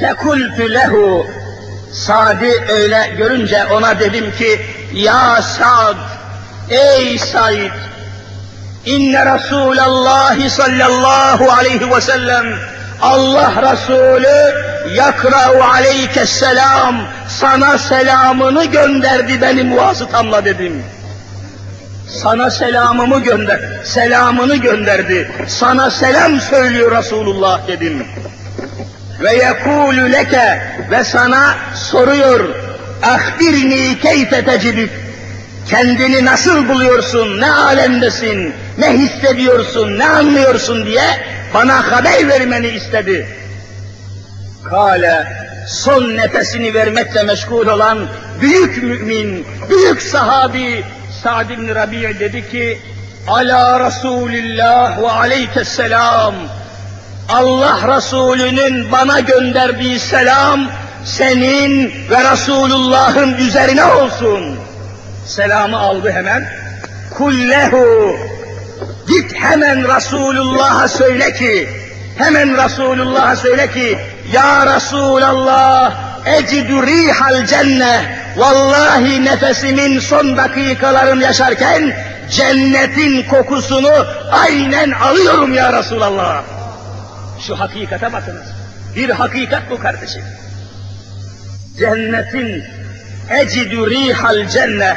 [0.00, 1.26] Fekultü lehu
[1.92, 4.60] Sad'i öyle görünce ona dedim ki,
[4.92, 5.96] Ya Sad,
[6.70, 7.72] ey Said,
[8.86, 12.46] inne Resulallah sallallahu aleyhi ve sellem,
[13.02, 14.54] Allah Resulü
[14.94, 16.96] yakra'u aleyke selam,
[17.28, 20.82] sana selamını gönderdi benim vasıtamla dedim.
[22.08, 25.30] Sana selamımı gönder, selamını gönderdi.
[25.48, 28.06] Sana selam söylüyor Resulullah dedim.
[29.20, 32.40] Ve yekulu leke ve sana soruyor
[33.02, 34.90] ahbirni keyfe tecidük
[35.68, 41.04] kendini nasıl buluyorsun, ne alemdesin, ne hissediyorsun, ne anlıyorsun diye
[41.54, 43.26] bana haber vermeni istedi.
[44.70, 45.26] Kale
[45.68, 48.08] son nefesini vermekle meşgul olan
[48.40, 50.84] büyük mümin, büyük sahabi
[51.22, 52.78] Sa'd ibn Rabi' dedi ki
[53.28, 56.34] ala Resulillah ve aleykesselam.
[57.28, 60.60] Allah Resulü'nün bana gönderdiği selam
[61.04, 64.58] senin ve Resulullah'ın üzerine olsun.
[65.26, 66.48] Selamı aldı hemen.
[67.14, 68.16] Kullehu
[69.08, 71.68] git hemen Resulullah'a söyle ki
[72.18, 73.98] hemen Resulullah'a söyle ki
[74.32, 75.94] ya Resulallah
[76.26, 78.02] ecidü rihal cennet
[78.36, 81.96] vallahi nefesimin son dakikalarını yaşarken
[82.30, 86.42] cennetin kokusunu aynen alıyorum ya Resulallah.
[87.46, 88.46] Şu hakikate bakınız.
[88.96, 90.22] Bir hakikat bu kardeşim.
[91.78, 92.64] Cennetin
[93.30, 94.96] ecidü rihal cennet.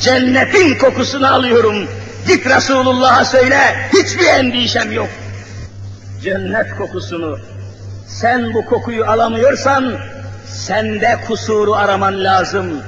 [0.00, 1.88] Cennetin kokusunu alıyorum.
[2.26, 3.58] Git Resulullah'a söyle,
[3.92, 5.08] hiçbir endişem yok.
[6.22, 7.38] Cennet kokusunu,
[8.06, 9.96] sen bu kokuyu alamıyorsan,
[10.46, 12.82] sende kusuru araman lazım.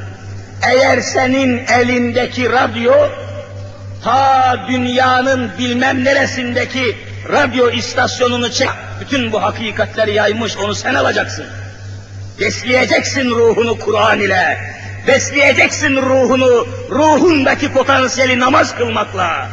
[0.62, 2.92] Eğer senin elindeki radyo,
[4.04, 6.96] ta dünyanın bilmem neresindeki
[7.32, 8.70] radyo istasyonunu çek,
[9.00, 11.44] bütün bu hakikatleri yaymış, onu sen alacaksın.
[12.40, 14.58] Besleyeceksin ruhunu Kur'an ile,
[15.08, 19.48] besleyeceksin ruhunu, ruhundaki potansiyeli namaz kılmakla.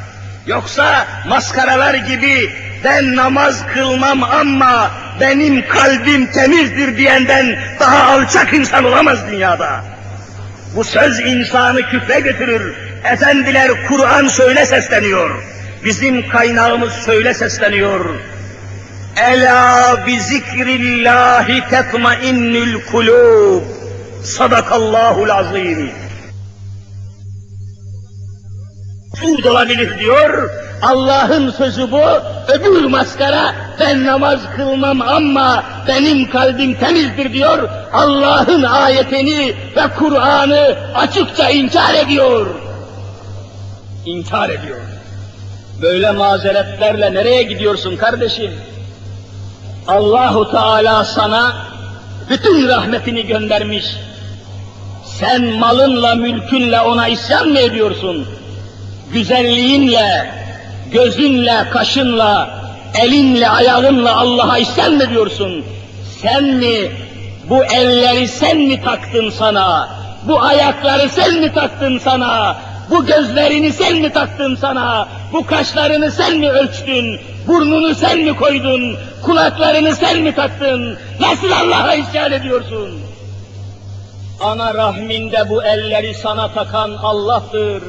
[0.47, 2.51] Yoksa maskaralar gibi
[2.83, 9.83] ben namaz kılmam ama benim kalbim temizdir diyenden daha alçak insan olamaz dünyada.
[10.75, 12.75] Bu söz insanı küfre götürür.
[13.03, 15.43] Efendiler Kur'an söyle sesleniyor.
[15.85, 18.05] Bizim kaynağımız söyle sesleniyor.
[19.15, 23.84] Ela bi zikrillahi tetmainnül kulub.
[24.25, 25.91] Sadakallahul azim.
[29.15, 30.49] Suud olabilir diyor.
[30.81, 32.01] Allah'ın sözü bu,
[32.47, 37.69] öbür maskara ben namaz kılmam ama benim kalbim temizdir diyor.
[37.93, 42.47] Allah'ın ayetini ve Kur'an'ı açıkça inkar ediyor.
[44.05, 44.79] İnkar ediyor.
[45.81, 48.51] Böyle mazeretlerle nereye gidiyorsun kardeşim?
[49.87, 51.55] Allahu Teala sana
[52.29, 53.85] bütün rahmetini göndermiş.
[55.19, 58.27] Sen malınla, mülkünle ona isyan mı ediyorsun?
[59.13, 60.31] Güzelliğinle,
[60.91, 62.49] gözünle, kaşınla,
[63.01, 65.65] elinle, ayağınla Allah'a isyan mı ediyorsun?
[66.21, 66.91] Sen mi,
[67.49, 69.89] bu elleri sen mi taktın sana?
[70.27, 72.57] Bu ayakları sen mi taktın sana?
[72.89, 75.07] Bu gözlerini sen mi taktın sana?
[75.33, 77.19] Bu kaşlarını sen mi ölçtün?
[77.47, 78.97] Burnunu sen mi koydun?
[79.23, 80.97] Kulaklarını sen mi taktın?
[81.19, 83.04] Nasıl Allah'a isyan ediyorsun?
[84.39, 87.83] Ana rahminde bu elleri sana takan Allah'tır.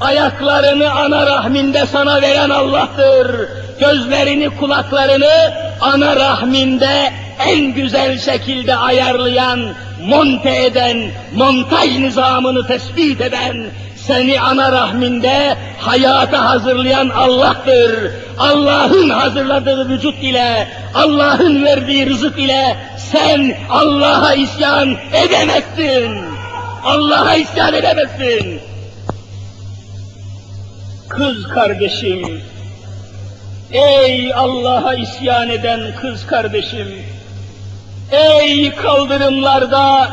[0.00, 3.48] Ayaklarını ana rahminde sana veren Allah'tır.
[3.80, 7.12] Gözlerini, kulaklarını ana rahminde
[7.46, 17.08] en güzel şekilde ayarlayan, monte eden, montaj nizamını tespit eden, seni ana rahminde hayata hazırlayan
[17.08, 18.10] Allah'tır.
[18.38, 22.76] Allah'ın hazırladığı vücut ile, Allah'ın verdiği rızık ile
[23.12, 26.24] sen Allah'a isyan edemezsin.
[26.84, 28.60] Allah'a isyan edemezsin.
[31.08, 32.42] Kız kardeşim,
[33.72, 36.88] ey Allah'a isyan eden kız kardeşim,
[38.12, 40.08] ey kaldırımlarda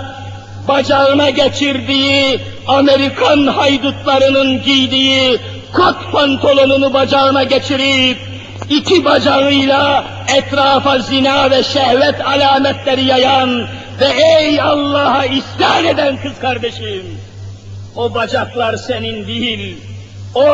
[0.68, 5.40] bacağına geçirdiği Amerikan haydutlarının giydiği
[5.74, 8.33] kot pantolonunu bacağına geçirip
[8.70, 13.68] iki bacağıyla etrafa zina ve şehvet alametleri yayan
[14.02, 14.08] ve
[14.40, 17.18] ey Allah'a isyan eden kız kardeşim,
[17.96, 19.78] o bacaklar senin değil,
[20.36, 20.46] o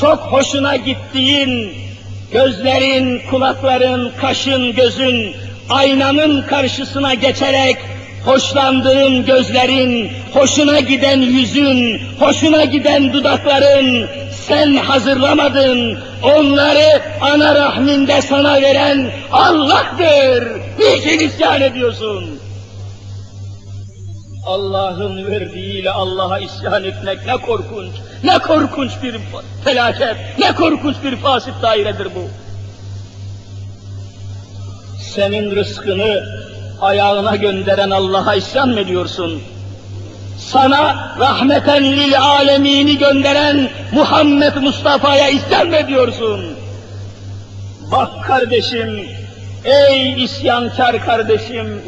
[0.00, 1.74] çok hoşuna gittiğin
[2.32, 5.36] gözlerin, kulakların, kaşın, gözün
[5.70, 7.76] aynanın karşısına geçerek
[8.24, 19.10] hoşlandığın gözlerin, hoşuna giden yüzün, hoşuna giden dudakların, sen hazırlamadın, onları ana rahminde sana veren
[19.32, 20.48] Allah'tır.
[20.78, 22.40] Niçin isyan ediyorsun?
[24.46, 27.92] Allah'ın verdiğiyle Allah'a isyan etmek ne korkunç,
[28.24, 29.16] ne korkunç bir
[29.64, 32.28] felaket, ne korkunç bir fasit dairedir bu.
[35.14, 36.22] Senin rızkını
[36.82, 39.42] ayağına gönderen Allah'a isyan mı ediyorsun?
[40.38, 46.40] Sana rahmeten lil alemini gönderen Muhammed Mustafa'ya isyan mı ediyorsun?
[47.92, 49.06] Bak kardeşim,
[49.64, 51.82] ey isyankar kardeşim,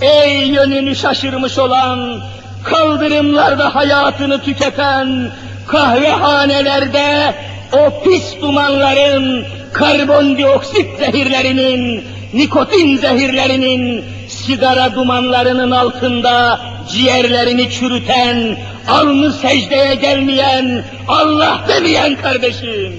[0.00, 2.20] ey yönünü şaşırmış olan,
[2.64, 5.30] kaldırımlarda hayatını tüketen,
[5.66, 7.34] kahvehanelerde
[7.72, 12.04] o pis dumanların, karbondioksit zehirlerinin,
[12.34, 14.04] nikotin zehirlerinin,
[14.46, 16.60] sigara dumanlarının altında
[16.92, 18.56] ciğerlerini çürüten,
[18.88, 22.92] alnı secdeye gelmeyen, Allah demeyen kardeşim.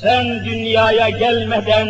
[0.00, 1.88] Sen dünyaya gelmeden,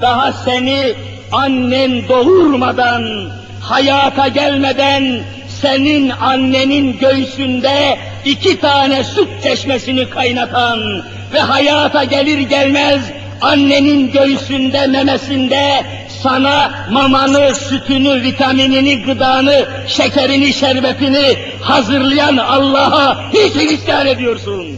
[0.00, 0.94] daha seni
[1.32, 5.20] annen doğurmadan, hayata gelmeden,
[5.60, 11.02] senin annenin göğsünde iki tane süt çeşmesini kaynatan
[11.34, 13.00] ve hayata gelir gelmez
[13.40, 15.84] annenin göğsünde, memesinde
[16.22, 24.76] sana mamanı, sütünü, vitaminini, gıdanı, şekerini, şerbetini hazırlayan Allah'a niçin isyan ediyorsun?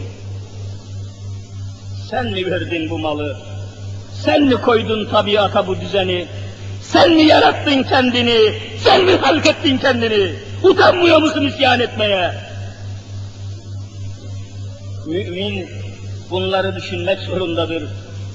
[2.09, 3.37] Sen mi verdin bu malı?
[4.25, 6.27] Sen mi koydun tabiata bu düzeni?
[6.81, 8.53] Sen mi yarattın kendini?
[8.83, 10.33] Sen mi halk ettin kendini?
[10.63, 12.31] Utanmıyor musun isyan etmeye?
[15.07, 15.69] Mümin
[16.29, 17.83] bunları düşünmek zorundadır.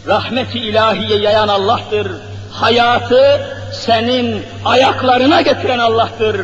[0.07, 2.13] Rahmeti ilahiye yayan Allah'tır.
[2.51, 3.41] Hayatı
[3.73, 6.41] senin ayaklarına getiren Allah'tır.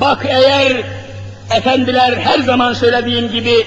[0.00, 0.72] Bak eğer
[1.56, 3.66] efendiler her zaman söylediğim gibi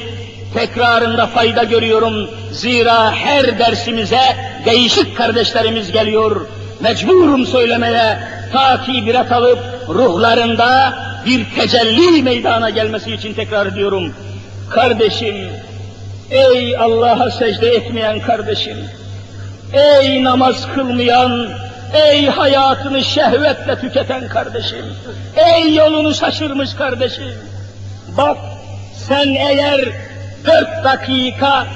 [0.53, 2.30] tekrarında fayda görüyorum.
[2.51, 4.21] Zira her dersimize
[4.65, 6.45] değişik kardeşlerimiz geliyor.
[6.80, 8.19] Mecburum söylemeye,
[8.53, 9.59] ta ki biret alıp
[9.89, 10.93] ruhlarında
[11.25, 14.13] bir tecelli meydana gelmesi için tekrar ediyorum.
[14.69, 15.36] Kardeşim,
[16.32, 18.77] ey Allah'a secde etmeyen kardeşim,
[19.73, 21.49] ey namaz kılmayan,
[21.93, 24.85] ey hayatını şehvetle tüketen kardeşim,
[25.35, 27.33] ey yolunu şaşırmış kardeşim,
[28.17, 28.37] bak
[29.07, 29.79] sen eğer
[30.45, 31.67] dört dakika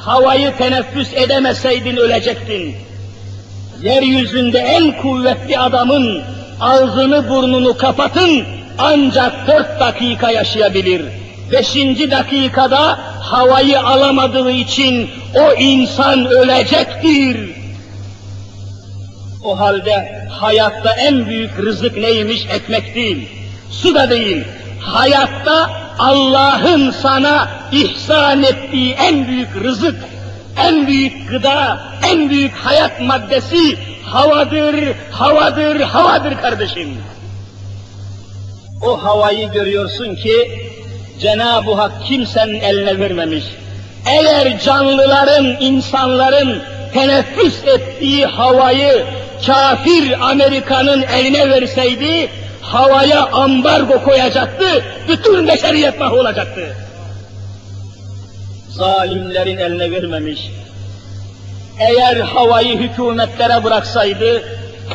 [0.00, 2.76] havayı teneffüs edemeseydin ölecektin.
[3.82, 6.22] Yeryüzünde en kuvvetli adamın
[6.60, 8.44] ağzını burnunu kapatın
[8.78, 11.02] ancak dört dakika yaşayabilir.
[11.52, 17.55] Beşinci dakikada havayı alamadığı için o insan ölecektir.
[19.46, 22.46] O halde hayatta en büyük rızık neymiş?
[22.46, 23.28] Ekmek değil,
[23.70, 24.44] su da değil.
[24.80, 29.94] Hayatta Allah'ın sana ihsan ettiği en büyük rızık,
[30.56, 31.80] en büyük gıda,
[32.10, 36.98] en büyük hayat maddesi havadır, havadır, havadır kardeşim.
[38.82, 40.60] O havayı görüyorsun ki
[41.20, 43.44] Cenab-ı Hak kimsenin eline vermemiş.
[44.06, 49.06] Eğer canlıların, insanların teneffüs ettiği havayı
[49.46, 52.30] kafir Amerika'nın eline verseydi,
[52.62, 56.76] havaya ambargo koyacaktı, bütün beşeriyet mahvolacaktı.
[58.70, 60.50] Zalimlerin eline vermemiş.
[61.80, 64.42] Eğer havayı hükümetlere bıraksaydı,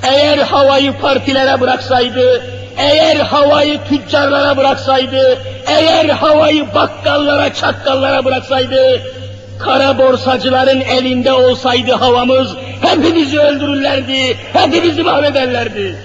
[0.04, 2.42] eğer havayı partilere bıraksaydı,
[2.78, 5.38] eğer havayı tüccarlara bıraksaydı,
[5.68, 9.02] eğer havayı bakkallara, çakkallara bıraksaydı,
[9.60, 15.96] kara borsacıların elinde olsaydı havamız, hepimizi öldürürlerdi, hepimizi mahvederlerdi.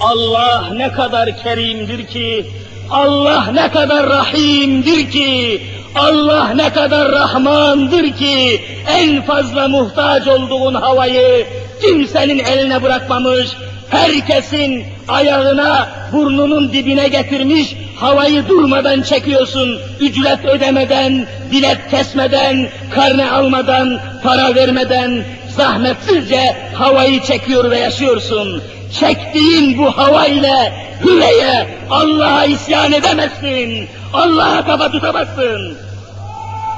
[0.00, 2.46] Allah ne kadar kerimdir ki,
[2.90, 5.62] Allah ne kadar rahimdir ki,
[5.94, 11.46] Allah ne kadar rahmandır ki, en fazla muhtaç olduğun havayı
[11.80, 13.48] kimsenin eline bırakmamış,
[13.90, 24.54] herkesin ayağına, burnunun dibine getirmiş, havayı durmadan çekiyorsun, ücret ödemeden, bilet kesmeden, karne almadan, para
[24.54, 25.24] vermeden,
[25.60, 28.62] zahmetsizce havayı çekiyor ve yaşıyorsun.
[29.00, 30.72] Çektiğin bu hava ile
[31.04, 33.88] hüveye Allah'a isyan edemezsin.
[34.12, 35.78] Allah'a kafa tutamazsın.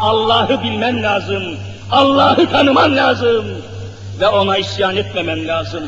[0.00, 1.42] Allah'ı bilmen lazım.
[1.90, 3.44] Allah'ı tanıman lazım.
[4.20, 5.82] Ve ona isyan etmemen lazım.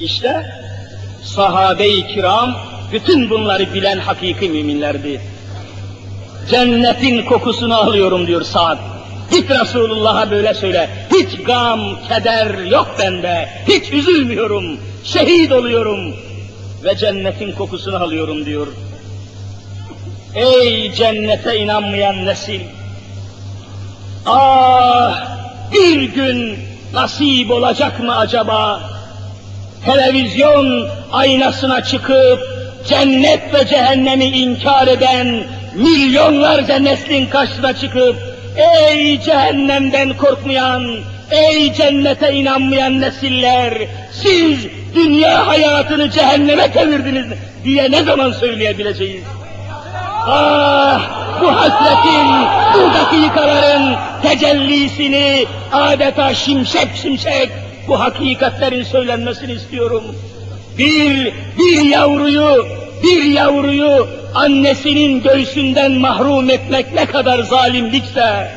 [0.00, 0.46] İşte
[1.24, 2.56] sahabe-i kiram
[2.92, 5.20] bütün bunları bilen hakiki müminlerdi.
[6.50, 8.95] Cennetin kokusunu alıyorum diyor Sa'd.
[9.30, 10.90] Git Resulullah'a böyle söyle.
[11.14, 13.48] Hiç gam, keder yok bende.
[13.68, 14.80] Hiç üzülmüyorum.
[15.04, 16.14] Şehit oluyorum.
[16.84, 18.66] Ve cennetin kokusunu alıyorum diyor.
[20.34, 22.60] Ey cennete inanmayan nesil!
[24.26, 25.36] Ah!
[25.72, 26.58] Bir gün
[26.94, 28.80] nasip olacak mı acaba?
[29.84, 32.38] Televizyon aynasına çıkıp
[32.88, 40.82] cennet ve cehennemi inkar eden milyonlarca neslin karşısına çıkıp ey cehennemden korkmayan,
[41.30, 43.74] ey cennete inanmayan nesiller,
[44.12, 44.58] siz
[44.94, 47.26] dünya hayatını cehenneme çevirdiniz
[47.64, 49.22] diye ne zaman söyleyebileceğiz?
[50.26, 51.00] Ah
[51.40, 52.28] bu hasretin,
[52.74, 57.50] bu dakikaların tecellisini adeta şimşek şimşek
[57.88, 60.04] bu hakikatlerin söylenmesini istiyorum.
[60.78, 62.66] Bir, bir yavruyu,
[63.02, 68.50] bir yavruyu annesinin göğsünden mahrum etmek ne kadar zalimlikse,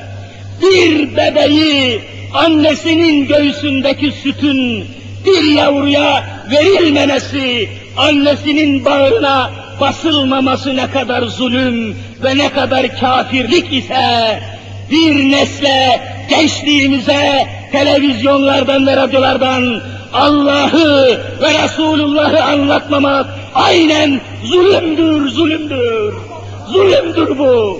[0.61, 2.01] bir bebeği
[2.33, 4.85] annesinin göğsündeki sütün
[5.25, 14.39] bir yavruya verilmemesi, annesinin bağrına basılmaması ne kadar zulüm ve ne kadar kafirlik ise
[14.91, 19.81] bir nesle, gençliğimize televizyonlardan ve radyolardan
[20.13, 23.25] Allah'ı ve Resulullah'ı anlatmamak
[23.55, 26.13] aynen zulümdür, zulümdür.
[26.67, 27.79] Zulümdür bu.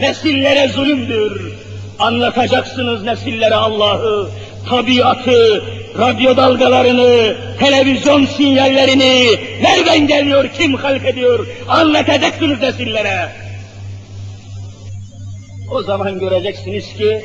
[0.00, 1.52] Nesillere zulümdür.
[1.98, 4.28] Anlatacaksınız nesillere Allah'ı,
[4.68, 5.64] tabiatı,
[5.98, 13.28] radyo dalgalarını, televizyon sinyallerini, nereden geliyor, kim halk ediyor, anlatacaksınız nesillere.
[15.70, 17.24] O zaman göreceksiniz ki,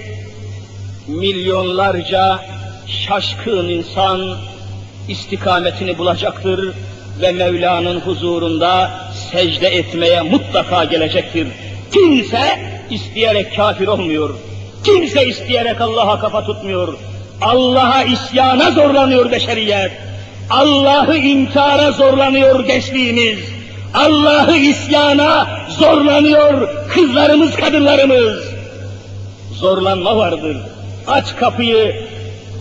[1.08, 2.40] milyonlarca
[2.88, 4.38] şaşkın insan
[5.08, 6.74] istikametini bulacaktır
[7.22, 8.92] ve Mevla'nın huzurunda
[9.32, 11.48] secde etmeye mutlaka gelecektir.
[11.94, 12.60] Kimse
[12.90, 14.36] isteyerek kafir olmuyor.
[14.84, 16.98] Kimse isteyerek Allah'a kafa tutmuyor.
[17.42, 19.92] Allah'a isyana zorlanıyor beşeriyet.
[20.50, 23.40] Allah'ı inkara zorlanıyor gençliğimiz.
[23.94, 28.44] Allah'ı isyana zorlanıyor kızlarımız, kadınlarımız.
[29.54, 30.58] Zorlanma vardır.
[31.08, 31.96] Aç kapıyı,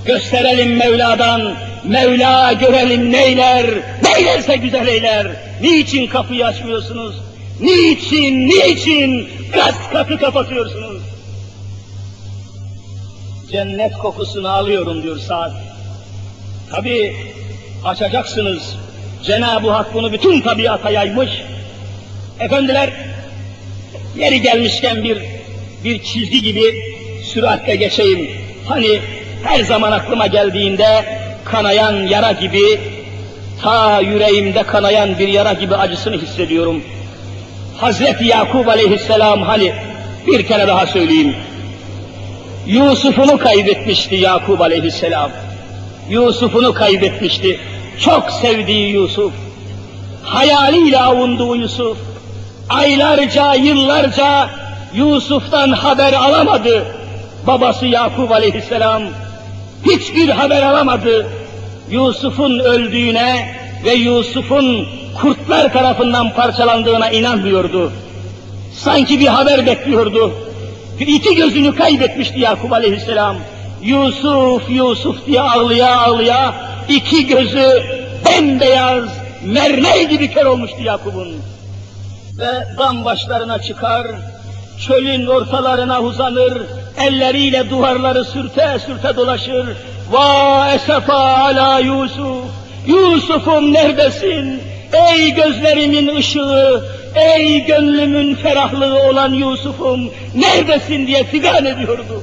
[0.05, 1.55] gösterelim Mevla'dan,
[1.85, 3.67] Mevla görelim neyler,
[4.03, 5.27] neylerse güzel eyler.
[5.63, 7.15] Niçin kapıyı açmıyorsunuz?
[7.61, 11.03] Niçin, niçin gaz kapı kapatıyorsunuz?
[13.53, 15.53] Cennet kokusunu alıyorum diyor saat.
[16.71, 17.17] Tabi
[17.85, 18.77] açacaksınız.
[19.23, 21.31] Cenab-ı Hak bunu bütün tabiata yaymış.
[22.41, 22.91] Efendiler,
[24.17, 25.19] yeri gelmişken bir
[25.85, 28.31] bir çizgi gibi süratle geçeyim.
[28.69, 29.01] Hani
[29.45, 31.05] her zaman aklıma geldiğinde
[31.45, 32.81] kanayan yara gibi,
[33.63, 36.83] ta yüreğimde kanayan bir yara gibi acısını hissediyorum.
[37.77, 39.73] Hazreti Yakub aleyhisselam hani
[40.27, 41.35] bir kere daha söyleyeyim.
[42.67, 45.31] Yusuf'unu kaybetmişti Yakub aleyhisselam.
[46.11, 47.61] Yusuf'unu kaybetmişti.
[48.01, 49.33] Çok sevdiği Yusuf.
[50.23, 51.99] Hayaliyle avunduğu Yusuf.
[52.69, 54.49] Aylarca, yıllarca
[54.95, 56.87] Yusuf'tan haber alamadı.
[57.47, 59.03] Babası Yakub aleyhisselam
[59.85, 61.27] hiçbir haber alamadı.
[61.91, 63.55] Yusuf'un öldüğüne
[63.85, 64.89] ve Yusuf'un
[65.21, 67.93] kurtlar tarafından parçalandığına inanmıyordu.
[68.73, 70.33] Sanki bir haber bekliyordu.
[71.01, 73.37] İki gözünü kaybetmişti Yakup aleyhisselam.
[73.83, 76.55] Yusuf, Yusuf diye ağlıya ağlıya
[76.89, 77.83] iki gözü
[78.27, 79.05] bembeyaz,
[79.45, 81.37] mermer gibi kör olmuştu Yakup'un.
[82.39, 84.07] Ve dam başlarına çıkar,
[84.87, 86.63] çölün ortalarına uzanır,
[86.99, 89.77] elleriyle duvarları sürte sürte dolaşır.
[90.11, 92.45] Va esefa ala Yusuf,
[92.87, 94.61] Yusuf'um neredesin?
[95.11, 96.83] Ey gözlerimin ışığı,
[97.15, 102.23] ey gönlümün ferahlığı olan Yusuf'um, neredesin diye figan ediyordu.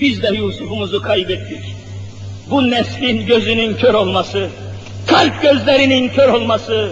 [0.00, 1.62] Biz de Yusuf'umuzu kaybettik.
[2.50, 4.48] Bu neslin gözünün kör olması,
[5.06, 6.88] kalp gözlerinin kör olması,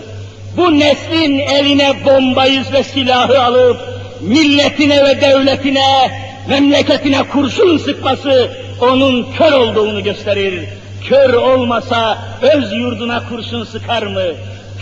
[0.56, 6.10] bu neslin eline bombayı ve silahı alıp, milletine ve devletine,
[6.48, 8.50] memleketine kurşun sıkması,
[8.80, 10.64] onun kör olduğunu gösterir.
[11.08, 14.22] Kör olmasa öz yurduna kurşun sıkar mı?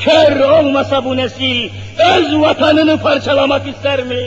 [0.04, 4.20] Kör olmasa bu nesil öz vatanını parçalamak ister mi?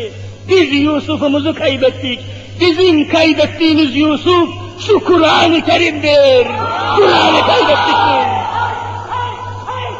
[0.49, 2.19] Biz Yusuf'umuzu kaybettik.
[2.59, 4.49] Bizim kaybettiğimiz Yusuf
[4.87, 6.47] şu Kur'an-ı Kerim'dir.
[6.95, 7.97] Kur'an'ı kaybettik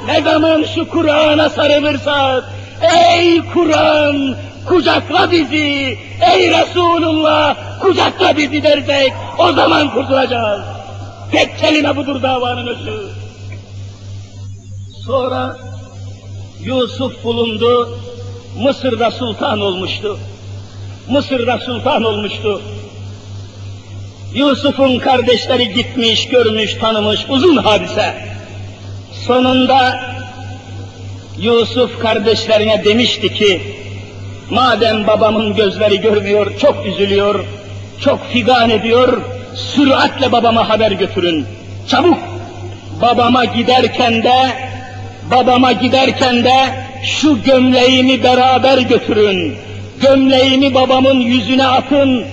[0.07, 2.43] Ne zaman şu Kur'an'a sarılırsak,
[3.09, 4.35] ey Kur'an
[4.67, 5.97] kucakla bizi,
[6.33, 10.61] ey Resulullah kucakla bizi dersek o zaman kurtulacağız.
[11.31, 13.09] Tek kelime budur davanın özü.
[15.05, 15.57] Sonra
[16.63, 17.99] Yusuf bulundu,
[18.59, 20.19] Mısır'da sultan olmuştu.
[21.09, 22.61] Mısır'da sultan olmuştu.
[24.33, 28.27] Yusuf'un kardeşleri gitmiş, görmüş, tanımış, uzun hadise.
[29.27, 30.01] Sonunda
[31.37, 33.76] Yusuf kardeşlerine demişti ki,
[34.49, 37.45] madem babamın gözleri görmüyor, çok üzülüyor,
[38.01, 39.21] çok figan ediyor,
[39.55, 41.45] süratle babama haber götürün.
[41.87, 42.17] Çabuk
[43.01, 44.51] babama giderken de
[45.31, 49.55] babama giderken de şu gömleğimi beraber götürün.
[50.01, 52.25] Gömleğimi babamın yüzüne atın.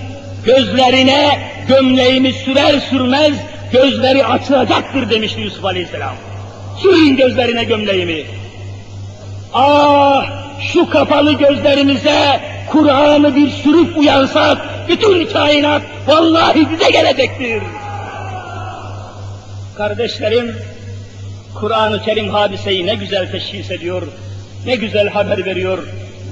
[0.45, 3.33] Gözlerine gömleğimi sürer sürmez
[3.71, 6.13] gözleri açılacaktır demişti Yusuf Aleyhisselam.
[6.81, 8.23] Sürün gözlerine gömleğimi.
[9.54, 10.26] Ah
[10.72, 12.40] şu kapalı gözlerimize
[12.70, 14.58] Kur'an'ı bir sürüp uyansak
[14.88, 17.62] bütün kainat vallahi bize gelecektir.
[19.76, 20.56] Kardeşlerim,
[21.60, 24.02] Kur'an-ı Kerim hadiseyi ne güzel teşhis ediyor,
[24.66, 25.78] ne güzel haber veriyor.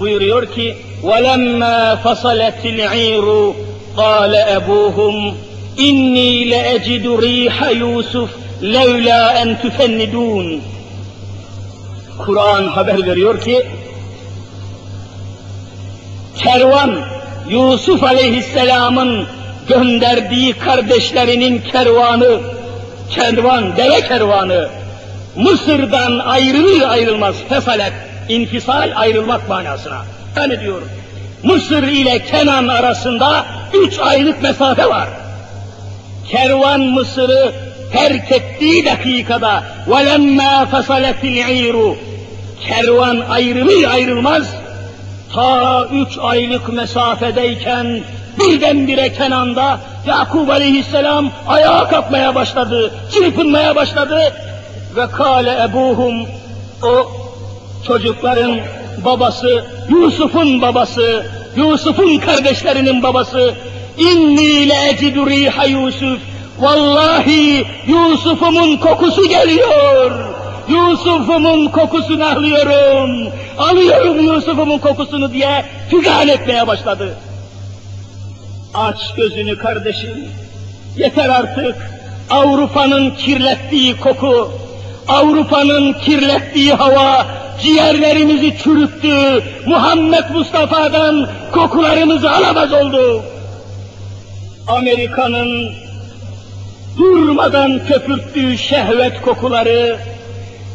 [0.00, 3.54] Buyuruyor ki, وَلَمَّا فَصَلَتِ الْعِيرُ
[3.96, 5.34] قَالَ أَبُوهُمْ
[5.78, 8.28] إِنِّي لَأَجِدُ رِيحَ يُوسُفَ
[8.62, 10.62] levla en tufennidun.
[12.17, 13.67] Kur'an haber veriyor ki
[16.37, 16.99] kervan
[17.49, 19.27] Yusuf Aleyhisselam'ın
[19.67, 22.39] gönderdiği kardeşlerinin kervanı,
[23.09, 24.69] kervan, deve kervanı
[25.35, 27.93] Mısır'dan ayrılır ayrılmaz fesalet,
[28.29, 30.01] infisal ayrılmak manasına.
[30.35, 30.81] Yani diyor,
[31.43, 35.07] Mısır ile Kenan arasında üç aylık mesafe var.
[36.29, 37.53] Kervan Mısır'ı
[37.92, 41.94] terk ettiği dakikada وَلَمَّا فَصَلَتِ الْعِيرُ
[42.68, 44.42] Kervan ayrılır ayrılmaz
[45.34, 48.00] ta üç aylık mesafedeyken
[48.40, 54.32] birdenbire Kenan'da Yakub aleyhisselam ayağa kalkmaya başladı, çırpınmaya başladı
[54.96, 56.26] ve kâle ebuhum
[56.82, 57.12] o
[57.86, 58.60] çocukların
[59.04, 61.26] babası, Yusuf'un babası,
[61.56, 63.54] Yusuf'un kardeşlerinin babası
[63.98, 66.18] inni le ecidu riha Yusuf
[66.59, 70.11] vallahi Yusuf'umun kokusu geliyor.
[70.69, 73.33] Yusuf'umun kokusunu alıyorum.
[73.57, 77.17] Alıyorum Yusuf'umun kokusunu diye fügan etmeye başladı.
[78.73, 80.27] Aç gözünü kardeşim.
[80.97, 81.75] Yeter artık.
[82.29, 84.51] Avrupa'nın kirlettiği koku,
[85.07, 87.25] Avrupa'nın kirlettiği hava
[87.61, 89.43] ciğerlerimizi çürüttü.
[89.65, 93.23] Muhammed Mustafa'dan kokularımızı alamaz oldu.
[94.67, 95.71] Amerika'nın
[96.97, 99.97] durmadan köpürttüğü şehvet kokuları,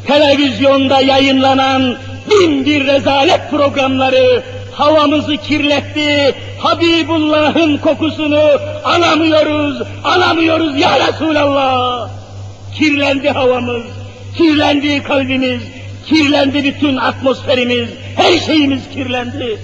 [0.06, 1.96] televizyonda yayınlanan
[2.30, 4.42] bin bir rezalet programları
[4.72, 6.34] havamızı kirletti.
[6.58, 8.42] Habibullah'ın kokusunu
[8.84, 12.10] alamıyoruz, alamıyoruz ya Resulallah.
[12.74, 13.82] Kirlendi havamız,
[14.36, 15.62] kirlendi kalbimiz,
[16.06, 19.58] kirlendi bütün atmosferimiz, her şeyimiz kirlendi.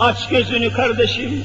[0.00, 1.44] Aç gözünü kardeşim,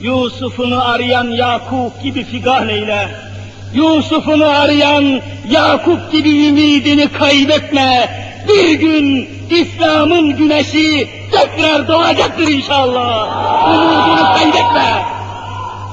[0.00, 3.27] Yusuf'unu arayan Yakup gibi figan eyle.
[3.74, 8.10] Yusuf'unu arayan Yakup gibi ümidini kaybetme.
[8.48, 13.28] Bir gün İslam'ın güneşi tekrar doğacaktır inşallah.
[13.70, 15.04] Umudunu kaybetme.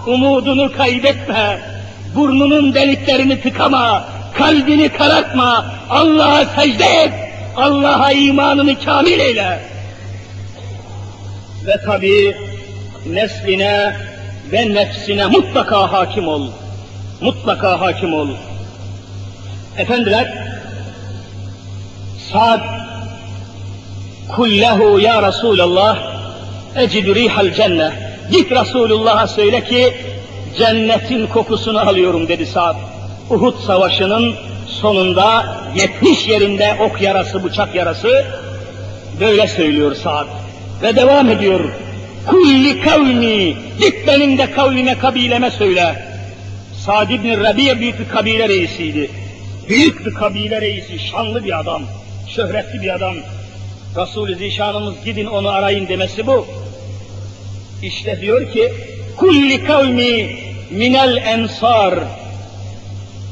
[0.08, 1.60] Umudunu kaybetme.
[2.16, 4.04] Burnunun deliklerini tıkama.
[4.38, 5.66] Kalbini karartma.
[5.90, 7.12] Allah'a secde et.
[7.58, 9.60] Allah'a imanını kamil eyle.
[11.66, 12.36] Ve tabi
[13.06, 13.96] nesline
[14.52, 16.48] ve nefsine mutlaka hakim ol.
[17.22, 18.28] Mutlaka hakim ol.
[19.78, 20.34] Efendiler,
[22.32, 22.62] Sa'd
[24.36, 25.98] kullehu ya Resulallah
[26.76, 27.94] ecidü rihal cennet.
[28.32, 29.94] Git Resulullah'a söyle ki
[30.58, 32.76] cennetin kokusunu alıyorum dedi Sa'd.
[33.30, 34.34] Uhud savaşının
[34.68, 38.26] sonunda 70 yerinde ok yarası, bıçak yarası
[39.20, 40.28] böyle söylüyor Sa'd.
[40.82, 41.60] Ve devam ediyor.
[42.28, 46.15] Kulli kavmi, git benim de kavmime, kabileme söyle.
[46.86, 49.10] Sa'd ibn Rabi'ye büyük bir kabile reisiydi.
[49.70, 51.84] Büyük bir kabile reisi, şanlı bir adam,
[52.36, 53.16] şöhretli bir adam.
[53.98, 56.48] Resul-i Zişanımız gidin onu arayın demesi bu.
[57.84, 58.74] İşte diyor ki,
[59.18, 60.30] kulli kavmi
[60.72, 62.00] minel ensar,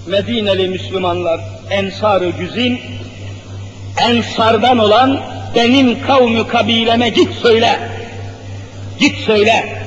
[0.08, 1.40] Medineli Müslümanlar,
[1.70, 2.80] ensar-ı güzin,
[4.02, 5.22] ensardan olan
[5.56, 7.80] benim kavmi kabileme git söyle.
[9.00, 9.83] Git söyle.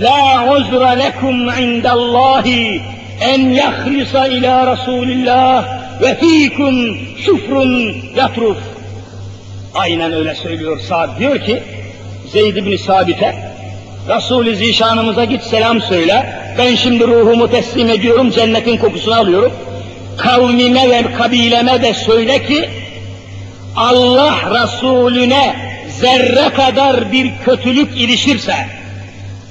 [0.00, 2.82] La uzra lekum indallahi
[3.20, 5.64] en yahlisa ila Resulillah
[6.02, 8.58] ve fikum şufrun yatruf.
[9.74, 11.18] Aynen öyle söylüyor Sa'd.
[11.18, 11.62] Diyor ki
[12.32, 13.34] Zeyd ibn Sabit'e
[14.08, 16.26] Resul-i Zişanımıza git selam söyle.
[16.58, 19.52] Ben şimdi ruhumu teslim ediyorum, cennetin kokusunu alıyorum.
[20.18, 22.68] Kavmime ve kabileme de söyle ki
[23.76, 25.56] Allah Resulüne
[25.88, 28.54] zerre kadar bir kötülük ilişirse,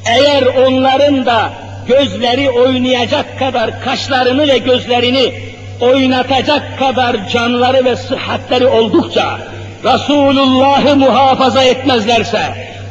[0.09, 1.49] eğer onların da
[1.87, 5.33] gözleri oynayacak kadar kaşlarını ve gözlerini
[5.81, 9.37] oynatacak kadar canları ve sıhhatleri oldukça
[9.83, 12.41] Resulullah'ı muhafaza etmezlerse,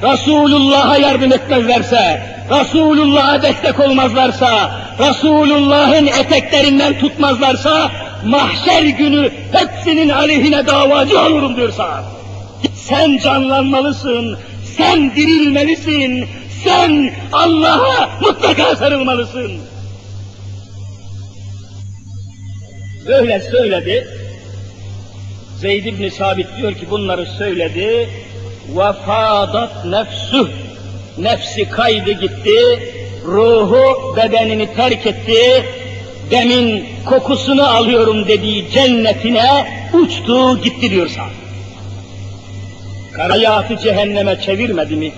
[0.02, 7.90] Resulullah'a yardım etmezlerse, Resulullah'a destek olmazlarsa, Resulullah'ın eteklerinden tutmazlarsa,
[8.24, 12.04] mahşer günü hepsinin aleyhine davacı olurum diyorsa.
[12.74, 14.38] Sen canlanmalısın,
[14.76, 16.28] sen dirilmelisin,
[16.64, 19.52] sen Allah'a mutlaka sarılmalısın.
[23.07, 24.09] Böyle söyledi.
[25.61, 28.09] Zeyd ibn Sabit diyor ki bunları söyledi.
[28.68, 30.48] Vefadat nefsuh.
[31.18, 32.59] Nefsi kaydı gitti.
[33.24, 35.64] Ruhu bedenini terk etti.
[36.30, 41.22] Demin kokusunu alıyorum dediği cennetine uçtu gitti diyorsa.
[43.16, 45.12] Hayatı cehenneme çevirmedi mi?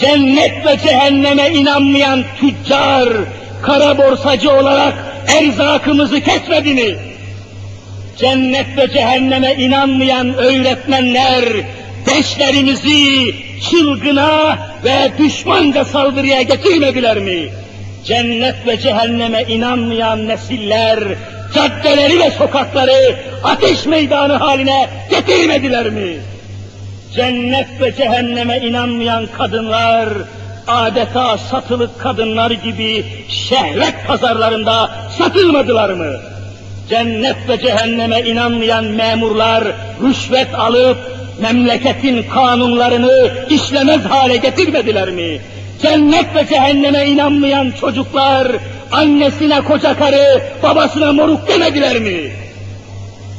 [0.00, 3.08] Cennet ve cehenneme inanmayan tüccar,
[3.62, 4.94] kara borsacı olarak
[5.38, 6.96] erzakımızı kesmedi mi?
[8.18, 11.44] Cennet ve cehenneme inanmayan öğretmenler
[12.06, 13.34] gençlerimizi
[13.70, 17.48] çılgına ve düşmanca saldırıya getirmediler mi?
[18.04, 20.98] Cennet ve cehenneme inanmayan nesiller
[21.54, 26.16] caddeleri ve sokakları ateş meydanı haline getirmediler mi?
[27.14, 30.08] Cennet ve cehenneme inanmayan kadınlar
[30.66, 36.12] adeta satılık kadınlar gibi şehvet pazarlarında satılmadılar mı?
[36.88, 39.64] Cennet ve cehenneme inanmayan memurlar
[40.02, 40.96] rüşvet alıp
[41.40, 45.40] memleketin kanunlarını işlemez hale getirmediler mi?
[45.82, 48.48] Cennet ve cehenneme inanmayan çocuklar
[48.92, 52.30] annesine koca karı, babasına moruk demediler mi?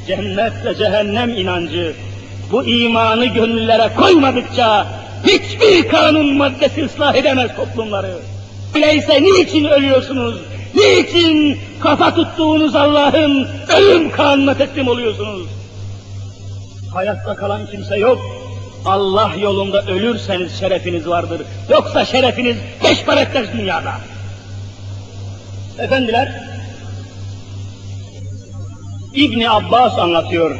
[0.07, 1.93] Cennet ve cehennem inancı
[2.51, 4.87] bu imanı gönüllere koymadıkça
[5.27, 8.15] hiçbir kanun maddesi ıslah edemez toplumları.
[8.75, 10.35] Öyleyse niçin ölüyorsunuz?
[10.75, 13.47] Niçin kafa tuttuğunuz Allah'ın
[13.77, 15.47] ölüm kanuna teslim oluyorsunuz?
[16.93, 18.19] Hayatta kalan kimse yok.
[18.85, 21.41] Allah yolunda ölürseniz şerefiniz vardır.
[21.69, 23.91] Yoksa şerefiniz beş para etmez dünyada.
[25.79, 26.43] Efendiler,
[29.13, 30.55] İbni Abbas anlatıyor.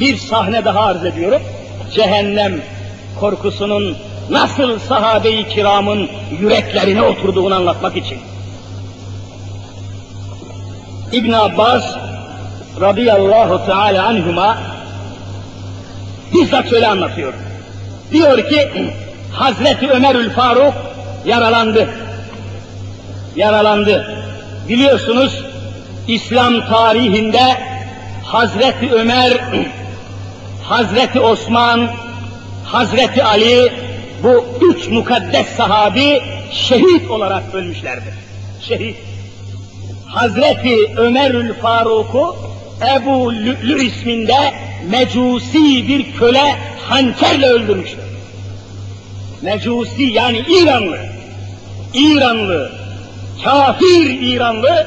[0.00, 1.42] Bir sahne daha arz ediyorum.
[1.94, 2.60] Cehennem
[3.20, 3.96] korkusunun
[4.30, 6.08] nasıl sahabe-i kiramın
[6.40, 8.18] yüreklerine oturduğunu anlatmak için.
[11.12, 11.84] İbn Abbas
[12.80, 14.58] radıyallahu teala anhuma
[16.34, 17.32] bizzat şöyle anlatıyor.
[18.12, 18.90] Diyor ki
[19.32, 20.74] Hazreti Ömerül Faruk
[21.26, 21.88] yaralandı.
[23.36, 24.14] Yaralandı.
[24.68, 25.44] Biliyorsunuz
[26.08, 27.58] İslam tarihinde
[28.24, 29.32] Hazreti Ömer,
[30.62, 31.90] Hazreti Osman,
[32.64, 33.72] Hazreti Ali
[34.22, 38.14] bu üç mukaddes sahabi şehit olarak ölmüşlerdir.
[38.68, 38.96] Şehit.
[40.06, 42.36] Hazreti Ömerül Faruk'u
[42.96, 44.54] Ebu Lü'lü isminde
[44.90, 46.56] mecusi bir köle
[46.88, 47.98] hançerle öldürmüştür.
[49.42, 50.98] Mecusi yani İranlı,
[51.94, 52.72] İranlı,
[53.44, 54.86] kafir İranlı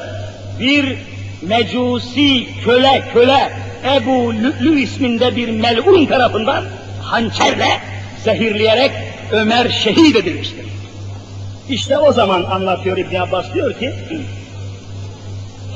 [0.60, 0.96] bir
[1.42, 3.52] mecusi köle köle
[3.84, 6.64] Ebu Lü'lü isminde bir melun tarafından
[7.02, 7.80] hançerle
[8.24, 8.90] zehirleyerek
[9.32, 10.64] Ömer şehit edilmiştir.
[11.68, 13.92] İşte o zaman anlatıyor İbn Abbas diyor ki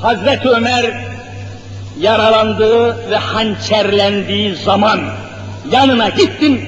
[0.01, 0.85] Hazreti Ömer
[1.99, 4.99] yaralandığı ve hançerlendiği zaman
[5.71, 6.61] yanına gittim.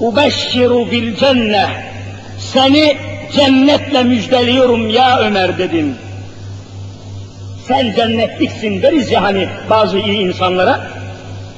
[0.00, 1.66] Ubeşşiru bil cenne.
[2.38, 2.96] Seni
[3.32, 5.94] cennetle müjdeliyorum ya Ömer dedim.
[7.68, 10.80] Sen cennetliksin deriz ya hani bazı iyi insanlara.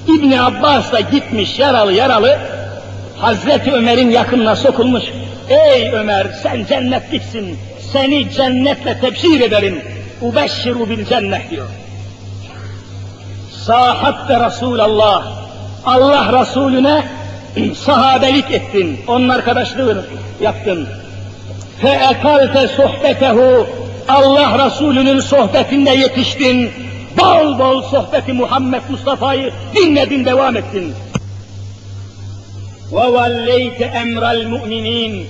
[0.09, 2.39] İbn Abbas da gitmiş yaralı yaralı
[3.19, 5.05] Hazreti Ömer'in yakınına sokulmuş.
[5.49, 7.59] Ey Ömer sen cennetliksin.
[7.93, 9.83] Seni cennetle tebşir ederim.
[10.21, 11.67] Ubeşşiru bil cennet diyor.
[13.65, 15.27] Sahatte Resulallah.
[15.87, 17.05] Allah Resulüne
[17.75, 19.01] sahabelik ettin.
[19.09, 20.03] Onun arkadaşlığını
[20.41, 20.89] yaptın.
[21.83, 23.67] Fe ekalte sohbetehu.
[24.09, 26.71] Allah Resulü'nün sohbetinde yetiştin.
[27.19, 30.95] Bol bol sohbeti Muhammed Mustafa'yı dinledin, devam ettin.
[32.91, 35.27] Valleyte emral müminin.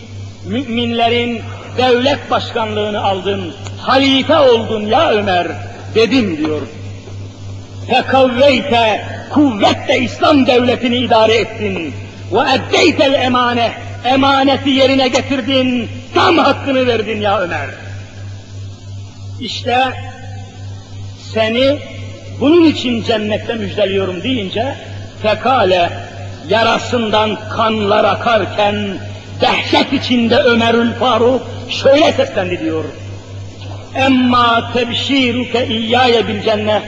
[0.46, 1.42] Müminlerin
[1.78, 3.52] devlet başkanlığını aldın.
[3.80, 5.46] Halife oldun ya Ömer
[5.94, 6.60] dedim diyor.
[7.88, 11.94] Fekavveyte kuvvetle İslam devletini idare ettin.
[12.32, 13.72] Ve eddeytel emane
[14.04, 15.88] emaneti yerine getirdin.
[16.14, 17.85] Tam hakkını verdin ya Ömer.
[19.40, 19.76] İşte
[21.34, 21.78] seni
[22.40, 24.74] bunun için cennette müjdeliyorum deyince
[25.22, 25.90] fekale
[26.48, 28.74] yarasından kanlar akarken
[29.40, 32.84] dehşet içinde Ömerül Faruk şöyle seslendi diyor.
[33.94, 36.82] Emma tebşiruke iyyâye bil cennet.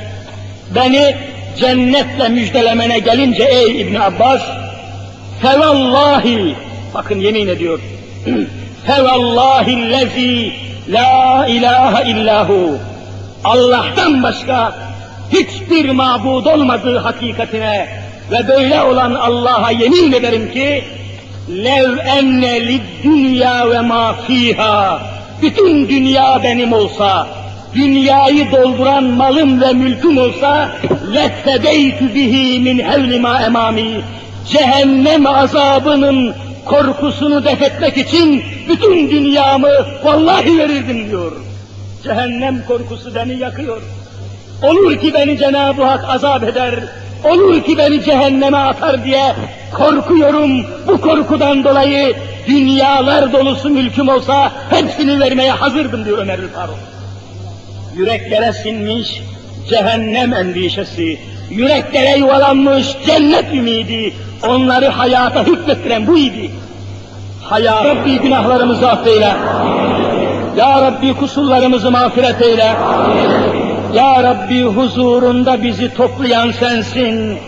[0.75, 1.17] Beni
[1.59, 4.43] cennetle müjdelemene gelince ey İbn Abbas
[5.43, 6.55] fevallahi
[6.95, 7.81] bakın yemin ediyor.
[8.87, 12.79] fevallahi lezi la ilahe illahu.
[13.45, 14.75] Allah'tan başka
[15.33, 17.89] hiçbir mabud olmadığı hakikatine
[18.31, 20.85] ve böyle olan Allah'a yemin ederim ki
[21.49, 25.03] lev enne dünya ve ma fiha.
[25.43, 27.27] Bütün dünya benim olsa
[27.75, 30.69] dünyayı dolduran malım ve mülküm olsa
[31.15, 34.01] lettebeytü bihi min hevli ma emami.
[34.53, 36.35] Cehennem azabının
[36.65, 39.71] korkusunu defetmek için bütün dünyamı
[40.05, 41.33] vallahi verirdim diyor.
[42.05, 43.83] Cehennem korkusu beni yakıyor.
[44.63, 46.75] Olur ki beni Cenab-ı Hak azap eder,
[47.25, 49.35] olur ki beni cehenneme atar diye
[49.73, 50.67] korkuyorum.
[50.87, 52.17] Bu korkudan dolayı
[52.47, 56.79] dünyalar dolusu mülküm olsa hepsini vermeye hazırdım diyor Ömer Faruk.
[57.97, 59.23] yüreklere sinmiş
[59.69, 61.19] cehennem endişesi,
[61.51, 64.15] yüreklere yuvalanmış cennet ümidi,
[64.49, 66.51] onları hayata hükmettiren bu idi.
[67.57, 69.33] Ya Rabbi günahlarımızı affeyle.
[70.57, 72.75] Ya Rabbi kusurlarımızı mağfiret eyle.
[73.95, 77.39] Ya Rabbi huzurunda bizi toplayan sensin.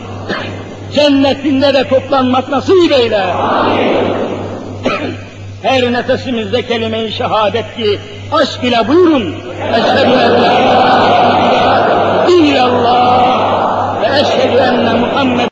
[0.94, 3.24] Cennetinde de toplanmak nasip eyle.
[5.62, 7.98] Her nefesimizde kelime-i şehadet ki
[8.32, 9.34] aşk ile buyurun.
[9.74, 10.52] Eşhedü en la
[12.28, 15.48] illallah ve eşhedü enne Muhammed